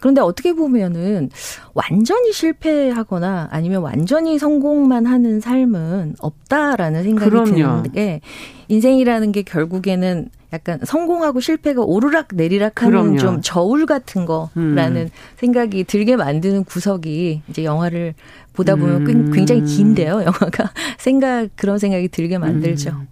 [0.00, 1.30] 그런데 어떻게 보면은
[1.74, 7.52] 완전히 실패하거나 아니면 완전히 성공만 하는 삶은 없다라는 생각이 그럼요.
[7.52, 8.20] 드는 게
[8.68, 15.08] 인생이라는 게 결국에는 약간 성공하고 실패가 오르락 내리락 하는 좀 저울 같은 거라는 음.
[15.36, 18.14] 생각이 들게 만드는 구석이 이제 영화를
[18.52, 19.30] 보다 보면 음.
[19.32, 20.72] 굉장히 긴데요, 영화가.
[20.98, 22.90] 생각, 그런 생각이 들게 만들죠.
[22.90, 23.06] 음.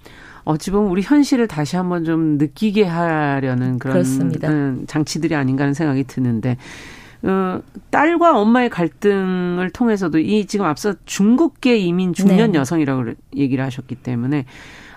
[0.48, 4.48] 어찌 보면 우리 현실을 다시 한번 좀 느끼게 하려는 그런 그렇습니다.
[4.48, 6.56] 음, 장치들이 아닌가 하는 생각이 드는데
[7.22, 12.58] 어, 딸과 엄마의 갈등을 통해서도 이 지금 앞서 중국계 이민 중년 네.
[12.58, 14.46] 여성이라고 얘기를 하셨기 때문에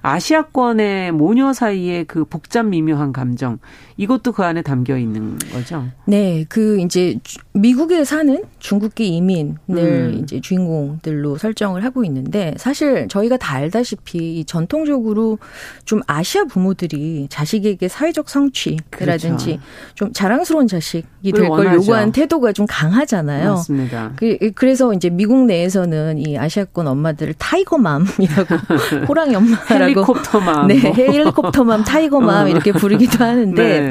[0.01, 3.59] 아시아권의 모녀 사이의 그 복잡 미묘한 감정
[4.01, 5.85] 이것도 그 안에 담겨 있는 거죠.
[6.05, 7.19] 네, 그 이제
[7.53, 10.19] 미국에 사는 중국계 이민을 음.
[10.23, 15.37] 이제 주인공들로 설정을 하고 있는데 사실 저희가 다 알다시피 전통적으로
[15.85, 19.61] 좀 아시아 부모들이 자식에게 사회적 성취라든지 그렇죠.
[19.93, 23.51] 좀 자랑스러운 자식이 될 걸 요구하는 태도가 좀 강하잖아요.
[23.51, 24.13] 맞습니다.
[24.15, 28.55] 그, 래서 이제 미국 내에서는 이 아시아권 엄마들을 타이거맘이라고
[29.07, 30.67] 호랑이 엄마라고 헬리콥터맘.
[30.69, 32.49] 네, 헬리콥터맘, 타이거맘 어.
[32.49, 33.90] 이렇게 부르기도 하는데 네.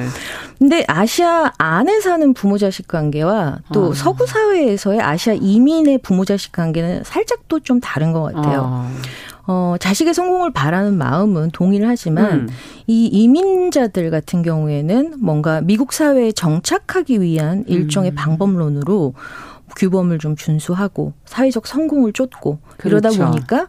[0.58, 3.94] 근데 아시아 안에 사는 부모 자식 관계와 또 어.
[3.94, 8.62] 서구 사회에서의 아시아 이민의 부모 자식 관계는 살짝 또 좀 다른 것 같아요.
[8.64, 8.90] 어.
[9.46, 12.48] 어, 자식의 성공을 바라는 마음은 동일하지만 음.
[12.86, 18.14] 이 이민자들 같은 경우에는 뭔가 미국 사회에 정착하기 위한 일종의 음.
[18.14, 19.14] 방법론으로
[19.76, 23.26] 규범을 좀 준수하고 사회적 성공을 쫓고 그러다 그렇죠.
[23.30, 23.68] 보니까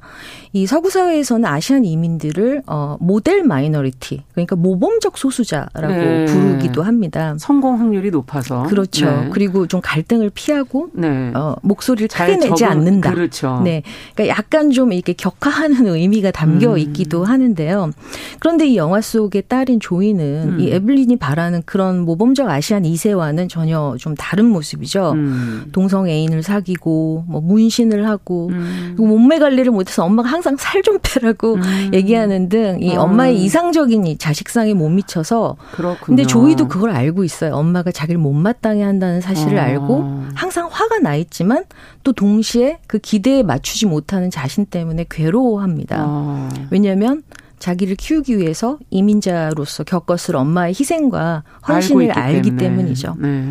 [0.53, 6.25] 이 서구 사회에서는 Asian 이민들을 어 model minority 그러니까 모범적 소수자라고 네.
[6.25, 7.35] 부르기도 합니다.
[7.39, 9.05] 성공 확률이 높아서 그렇죠.
[9.05, 9.29] 네.
[9.31, 11.31] 그리고 좀 갈등을 피하고 네.
[11.33, 13.11] 어 목소리를 크게 내지 않는다.
[13.13, 13.61] 그렇죠.
[13.63, 13.83] 네,
[14.13, 16.77] 그러니까 약간 좀 이렇게 격하하는 의미가 담겨 음.
[16.77, 17.91] 있기도 하는데요.
[18.39, 20.59] 그런데 이 영화 속의 딸인 조이는 음.
[20.59, 25.11] 이 에블린이 바라는 그런 모범적 Asian 2세와는 전혀 좀 다른 모습이죠.
[25.13, 25.65] 음.
[25.71, 28.95] 동성 애인을 사귀고 뭐 문신을 하고 음.
[28.97, 31.91] 몸매 관리를 못해서 엄마가 항상 살 좀 빼라고 음.
[31.93, 33.37] 얘기하는 등 이 엄마의 음.
[33.37, 35.97] 이상적인 이 자식상에 못 미쳐서 그렇군요.
[36.05, 37.53] 근데 조이도 그걸 알고 있어요.
[37.55, 39.61] 엄마가 자기를 못마땅해 한다는 사실을 어.
[39.61, 41.65] 알고 항상 화가 나 있지만
[42.03, 46.05] 또 동시에 그 기대에 맞추지 못하는 자신 때문에 괴로워합니다.
[46.07, 46.49] 어.
[46.71, 47.21] 왜냐하면
[47.59, 53.17] 자기를 키우기 위해서 이민자로서 겪었을 엄마의 희생과 헌신을 알기 때문이죠.
[53.19, 53.45] 네.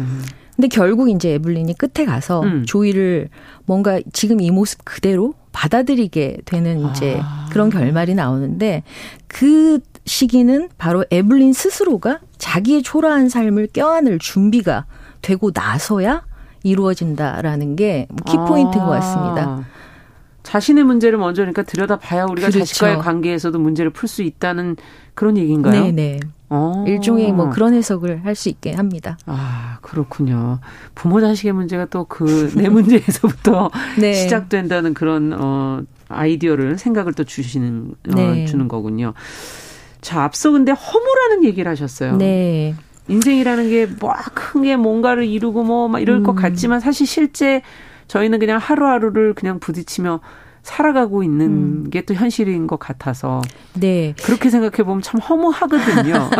[0.60, 2.66] 근데 결국 이제 에블린이 끝에 가서 음.
[2.66, 3.30] 조이를
[3.64, 7.48] 뭔가 지금 이 모습 그대로 받아들이게 되는 이제 아.
[7.50, 8.82] 그런 결말이 나오는데
[9.26, 14.84] 그 시기는 바로 에블린 스스로가 자기의 초라한 삶을 껴안을 준비가
[15.22, 16.26] 되고 나서야
[16.62, 18.86] 이루어진다라는 게 키포인트인 아.
[18.86, 19.64] 것 같습니다.
[20.42, 22.58] 자신의 문제를 먼저 그러니까 들여다봐야 우리가 그렇죠.
[22.58, 24.76] 자식과의 관계에서도 문제를 풀 수 있다는
[25.14, 25.84] 그런 얘기인가요?
[25.84, 26.20] 네 네.
[26.50, 26.56] 네.
[26.56, 26.84] 어.
[26.86, 29.16] 일종의 뭐 그런 해석을 할 수 있게 합니다.
[29.26, 30.58] 아 그렇군요.
[30.94, 33.70] 부모 자식의 문제가 또 그 내 문제에서부터
[34.00, 34.14] 네.
[34.14, 38.44] 시작된다는 그런 어 아이디어를 생각을 또 주시는 어, 네.
[38.46, 39.12] 주는 거군요.
[40.00, 42.16] 자 앞서 근데 허무라는 얘기를 하셨어요.
[42.16, 42.74] 네.
[43.08, 46.22] 인생이라는 게 뭐 큰 게 뭔가를 이루고 뭐 막 이럴 음.
[46.24, 47.62] 것 같지만 사실 실제
[48.08, 50.20] 저희는 그냥 하루하루를 그냥 부딪히며
[50.62, 51.90] 살아가고 있는 음.
[51.90, 53.40] 게또 현실인 것 같아서
[53.74, 56.30] 네 그렇게 생각해 보면 참 허무하거든요.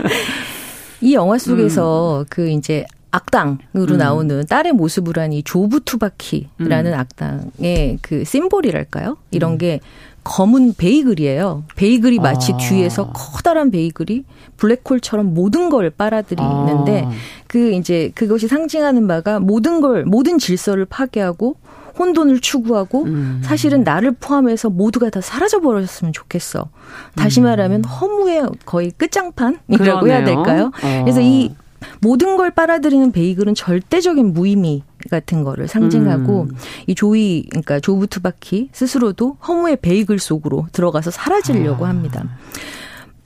[1.00, 2.24] 이 영화 속에서 음.
[2.28, 3.98] 그 이제 악당으로 음.
[3.98, 6.98] 나오는 딸의 모습을 한이 조부 투바키라는 음.
[6.98, 9.16] 악당의 그 심볼이랄까요?
[9.30, 9.58] 이런 음.
[9.58, 9.80] 게
[10.22, 11.64] 검은 베이글이에요.
[11.76, 12.56] 베이글이 마치 아.
[12.58, 14.24] 뒤에서 커다란 베이글이
[14.58, 17.10] 블랙홀처럼 모든 걸 빨아들이는데 아.
[17.46, 21.56] 그 이제 그것이 상징하는 바가 모든 걸 모든 질서를 파괴하고
[22.00, 23.40] 혼돈을 추구하고 음.
[23.44, 26.70] 사실은 나를 포함해서 모두가 다 사라져 버렸으면 좋겠어.
[27.14, 27.44] 다시 음.
[27.44, 30.12] 말하면 허무의 거의 끝장판이라고 그러네요.
[30.12, 30.72] 해야 될까요?
[30.82, 31.02] 어.
[31.04, 31.54] 그래서 이
[32.00, 36.56] 모든 걸 빨아들이는 베이글은 절대적인 무의미 같은 거를 상징하고 음.
[36.86, 41.90] 이 조이 그러니까 조부 투바키 스스로도 허무의 베이글 속으로 들어가서 사라지려고 아.
[41.90, 42.24] 합니다.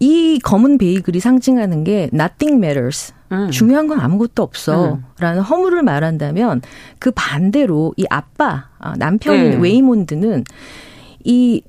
[0.01, 3.13] 이 검은 베이글이 상징하는 게 nothing matters.
[3.33, 3.51] 음.
[3.51, 4.95] 중요한 건 아무것도 없어.
[4.95, 5.05] 음.
[5.19, 6.63] 라는 허무를 말한다면
[6.99, 9.57] 그 반대로 이 아빠, 아, 남편인 네.
[9.57, 10.45] 웨이몬드는
[11.25, 11.63] 이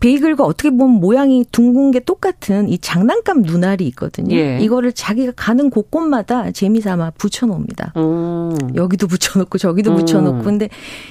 [0.00, 4.34] 베이글과 어떻게 보면 모양이 둥근 게 똑같은 이 장난감 눈알이 있거든요.
[4.34, 4.58] 예.
[4.60, 7.92] 이거를 자기가 가는 곳곳마다 재미삼아 붙여놓습니다.
[7.96, 8.54] 오.
[8.74, 9.96] 여기도 붙여놓고 저기도 오.
[9.96, 10.42] 붙여놓고.
[10.42, 10.68] 근데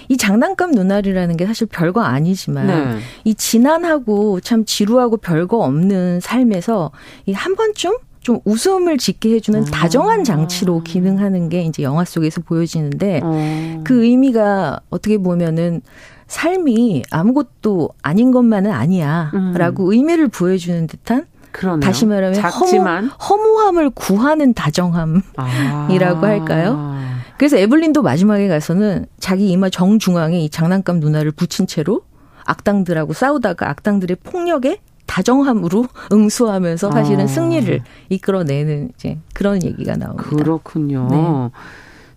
[0.10, 3.00] 이 장난감 눈알이라는 게 사실 별거 아니지만 네.
[3.24, 6.92] 이 지난하고 참 지루하고 별거 없는 삶에서
[7.28, 9.66] 이 한 번쯤 좀 웃음을 짓게 해주는 아.
[9.66, 13.82] 다정한 장치로 기능하는 게 이제 영화 속에서 보여지는데 어.
[13.84, 15.82] 그 의미가 어떻게 보면은
[16.28, 19.92] 삶이 아무것도 아닌 것만은 아니야라고 음.
[19.94, 21.82] 의미를 보여주는 듯한 그러네요.
[21.82, 23.08] 다시 말하면 작지만.
[23.08, 26.22] 허무, 함을 구하는 다정함이라고 아.
[26.22, 26.98] 할까요?
[27.38, 32.02] 그래서 에블린도 마지막에 가서는 자기 이마 정중앙에 이 장난감 누나를 붙인 채로
[32.46, 37.28] 악당들하고 싸우다가 악당들의 폭력에 다정함으로 응수하면서 사실은 아.
[37.28, 40.24] 승리를 이끌어내는 이제 그런 얘기가 나옵니다.
[40.24, 41.08] 그렇군요.
[41.10, 41.50] 네.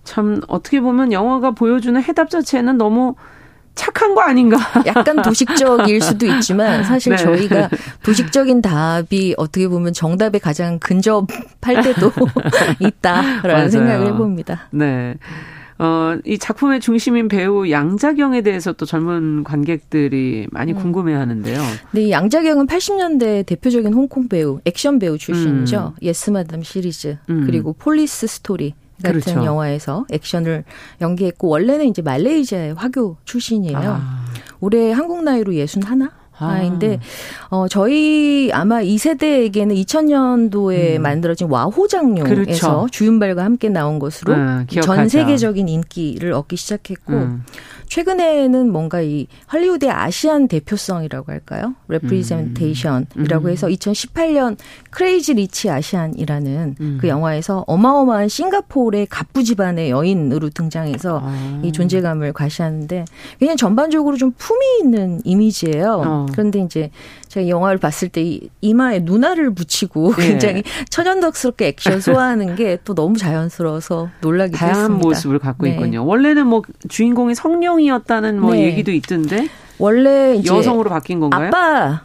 [0.04, 3.16] 참 어떻게 보면 영화가 보여주는 해답 자체는 너무
[3.77, 4.59] 착한 거 아닌가?
[4.87, 7.22] 약간 도식적일 수도 있지만 사실 네.
[7.22, 7.70] 저희가
[8.03, 12.11] 도식적인 답이 어떻게 보면 정답에 가장 근접할 때도
[12.81, 14.68] 있다라는 생각을 해봅니다.
[14.72, 15.14] 네.
[15.79, 20.79] 어, 이 작품의 중심인 배우 양자경에 대해서 또 젊은 관객들이 많이 음.
[20.79, 21.61] 궁금해 하는데요.
[21.91, 25.93] 네, 양자경은 80년대 대표적인 홍콩 배우, 액션 배우 출신이죠.
[25.95, 26.01] 음.
[26.03, 27.45] 예스 마담 시리즈, 음.
[27.45, 28.72] 그리고 폴리스 스토리,
[29.03, 29.44] 같은 그렇죠.
[29.44, 30.64] 영화에서 액션을
[31.01, 33.78] 연기했고 원래는 이제 말레이시아의 화교 출신이에요.
[33.78, 34.24] 아.
[34.61, 36.11] 올해 한국 나이로 예순 하나?
[36.38, 37.01] 아인데
[37.49, 37.57] 아.
[37.57, 41.03] 어 저희 아마 이 세대에게는 2000년도에 음.
[41.03, 42.86] 만들어진 와호장룡에서 그렇죠.
[42.90, 47.44] 주윤발과 함께 나온 것으로 음, 전 세계적인 인기를 얻기 시작했고 음.
[47.89, 51.74] 최근에는 뭔가 이 할리우드의 Asian 대표성이라고 할까요?
[51.88, 53.51] representation이라고 음.
[53.51, 54.57] 해서 2018년
[54.91, 56.99] 크레이지 리치 아시안이라는 음.
[57.01, 61.61] 그 영화에서 어마어마한 싱가포르의 갑부 집안의 여인으로 등장해서 아.
[61.64, 63.05] 이 존재감을 과시하는데
[63.39, 66.03] 그냥 전반적으로 좀 품이 있는 이미지예요.
[66.05, 66.26] 어.
[66.32, 66.91] 그런데 이제
[67.37, 70.28] 제가 영화를 봤을 때 이, 이마에 눈알을 붙이고 네.
[70.28, 75.09] 굉장히 천연덕스럽게 액션 소화하는 게 또 너무 자연스러워서 놀라기도 다양한 했습니다.
[75.09, 75.72] 모습을 갖고 네.
[75.72, 76.05] 있군요.
[76.07, 78.64] 원래는 뭐 주인공이 성룡이었다는 뭐 네.
[78.64, 81.49] 얘기도 있던데 원래 여성으로 바뀐 건가요?
[81.49, 82.03] 아빠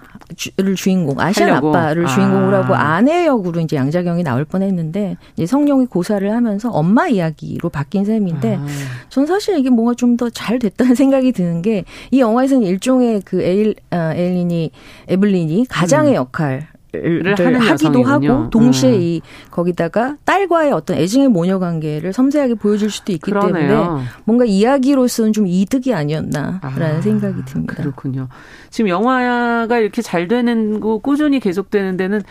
[0.58, 1.70] 를 주인공 아시안 하려고.
[1.70, 2.96] 아빠를 주인공으로 하고 아.
[2.96, 8.66] 아내 역으로 이제 양자경이 나올 뻔했는데 이제 성룡이 고사를 하면서 엄마 이야기로 바뀐 셈인데 아.
[9.10, 13.42] 전 사실 이게 뭔가 좀 더 잘 됐다는 생각이 드는 게 이 영화에서는 일종의 그
[13.42, 14.72] 에일 아, 에일린이
[15.08, 16.16] 에블린이 가장의 음.
[16.16, 18.04] 역할 를 하는 하기도.
[18.04, 19.02] 하고 동시에 음.
[19.02, 23.68] 이 거기다가 딸과의 어떤 애증의 모녀 관계를 섬세하게 보여줄 수도 있기 그러네요.
[23.68, 27.76] 때문에 뭔가 이야기로서는 좀 이득이 아니었나라는 아, 생각이 듭니다.
[27.76, 28.28] 그렇군요.
[28.70, 32.22] 지금 영화가 이렇게 잘 되는 거 꾸준히 계속되는 데는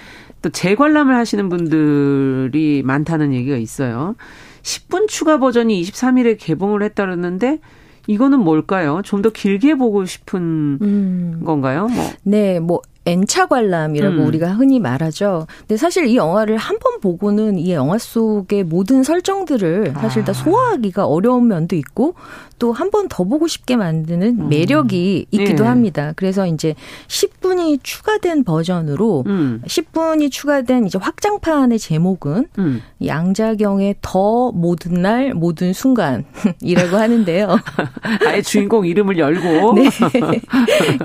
[0.42, 4.14] 또 재관람을 하시는 분들이 많다는 얘기가 있어요.
[4.62, 7.58] 10분 추가 버전이 23일에 개봉을 했다 그러는데
[8.06, 9.00] 이거는 뭘까요?
[9.04, 11.42] 좀 더 길게 보고 싶은 음.
[11.44, 11.86] 건가요?
[11.88, 12.04] 뭐.
[12.22, 12.80] 네, 뭐
[13.10, 14.26] N차 관람이라고 음.
[14.26, 15.46] 우리가 흔히 말하죠.
[15.60, 20.34] 근데 사실 이 영화를 한 번 보고는 이 영화 속의 모든 설정들을 사실 다 아.
[20.34, 22.14] 소화하기가 어려운 면도 있고
[22.58, 24.48] 또 한 번 더 보고 싶게 만드는 음.
[24.48, 25.68] 매력이 있기도 예.
[25.68, 26.12] 합니다.
[26.16, 26.74] 그래서 이제
[27.08, 29.62] 10분이 추가된 버전으로 음.
[29.66, 32.82] 10분이 추가된 이제 확장판의 제목은 음.
[33.04, 37.58] 양자경의 더 모든 날 모든 순간이라고 하는데요.
[38.26, 39.74] 아예 주인공 이름을 열고.
[39.80, 39.88] 네.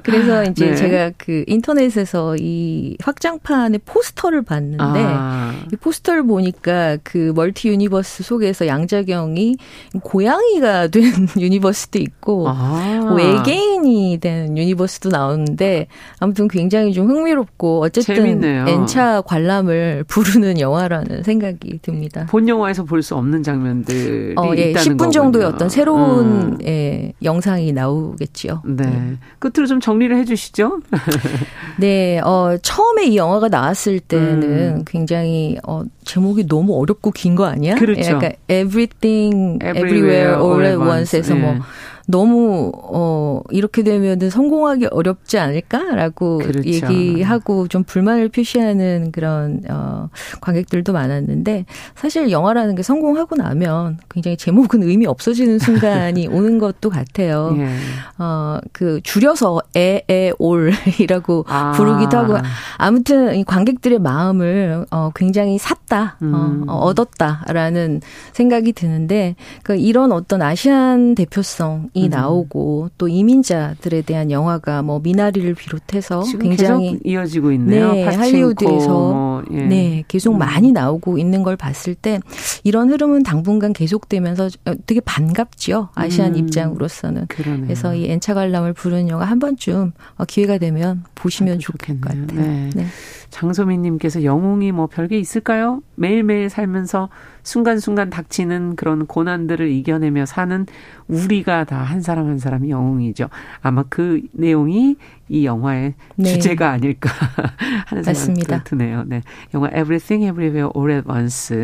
[0.03, 0.76] 그래서 이제 네.
[0.76, 5.54] 제가 그 인터넷 에서 이 확장판의 포스터를 봤는데 아.
[5.72, 9.56] 이 포스터를 보니까 그 multi universe 속에서 양자경이
[10.04, 11.04] 고양이가 된
[11.39, 13.14] universe도 있고 아.
[13.16, 15.88] 외계인이 된 universe도 나오는데
[16.20, 18.66] 아무튼 굉장히 좀 흥미롭고 어쨌든 재밌네요.
[18.68, 22.26] N차 관람을 부르는 영화라는 생각이 듭니다.
[22.30, 26.58] 본 영화에서 볼 수 없는 장면들이 어, 예, 있다는 10분 정도의 어떤 새로운 음.
[26.66, 28.64] 예, 영상이 나오겠지요.
[28.66, 28.84] 네.
[28.84, 29.18] 네.
[29.38, 30.80] 끝으로 좀 정리를 해 주시죠.
[31.78, 32.19] 네.
[32.19, 34.86] 어, 처음에 이 영화가 나왔을 때는 음.
[34.88, 37.76] 굉장히 어, 제목이 너무 어렵고 긴 거 아니야?
[37.76, 38.01] 그렇죠.
[38.01, 41.59] 예, 약간 Everything Everywhere All at Once에서 뭐 네.
[42.08, 46.68] 너무 어 이렇게 되면은 성공하기 어렵지 않을까라고 그렇죠.
[46.68, 50.10] 얘기하고 좀 불만을 표시하는 그런 어
[50.41, 57.56] 관객들도 많았는데 사실 영화라는 게 성공하고 나면 굉장히 제목은 의미 없어지는 순간이 오는 것도 같아요.
[57.58, 57.76] 예.
[58.18, 61.72] 어그 줄여서 에에올이라고 아.
[61.72, 62.38] 부르기도 하고
[62.78, 66.18] 아무튼 이 관객들의 마음을 어 굉장히 샀다.
[66.22, 66.66] 어, 음.
[66.68, 68.01] 어, 얻었다라는
[68.34, 72.10] 생각이 드는데 그 이런 어떤 아시안 대표성 이 음.
[72.10, 77.93] 나오고 또 이민자들에 대한 영화가 뭐 미나리를 비롯해서 굉장히 이어지고 있네요.
[77.93, 79.62] 네, 할리우드에서 뭐, 예.
[79.62, 80.39] 네 계속 음.
[80.39, 82.20] 많이 나오고 있는 걸 봤을 때
[82.66, 84.49] 이런 흐름은 당분간 계속되면서
[84.88, 86.38] 되게 반갑죠 아시안 음.
[86.38, 87.28] 입장으로서는.
[87.28, 87.63] 그러네요.
[87.66, 92.26] 그래서 이 엔차 관람을 부르는 영화 한 번쯤 어, 기회가 되면 보시면 좋을 것 같아요.
[92.34, 92.70] 네.
[92.74, 92.86] 네.
[93.30, 95.82] 장소민 님께서 영웅이 뭐 별게 있을까요?
[95.95, 97.09] 매일매일 살면서
[97.43, 100.66] 순간순간 닥치는 그런 고난들을 이겨내며 사는
[101.07, 103.30] 우리가 다 한 사람 한 사람이 영웅이죠.
[103.61, 104.95] 아마 그 내용이
[105.28, 106.34] 이 영화의 네.
[106.34, 107.09] 주제가 아닐까
[107.88, 109.03] 하는 생각이 드네요.
[109.07, 109.21] 네.
[109.53, 111.55] 영화 Everything Everywhere All at Once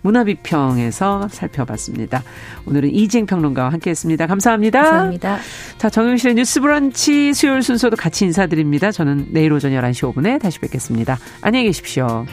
[0.00, 2.22] 문화비평에서 살펴봤습니다.
[2.66, 4.26] 오늘은 이지행 평론가와 함께했습니다.
[4.26, 4.82] 감사합니다.
[4.82, 5.38] 감사합니다.
[5.78, 8.90] 자, 정영실의 뉴스 브런치 수요일 순서도 같이 인사드립니다.
[8.90, 11.18] 저는 내일 오전 11시 5분에 다시 뵙겠습니다.
[11.42, 12.24] 안녕히 계십시오.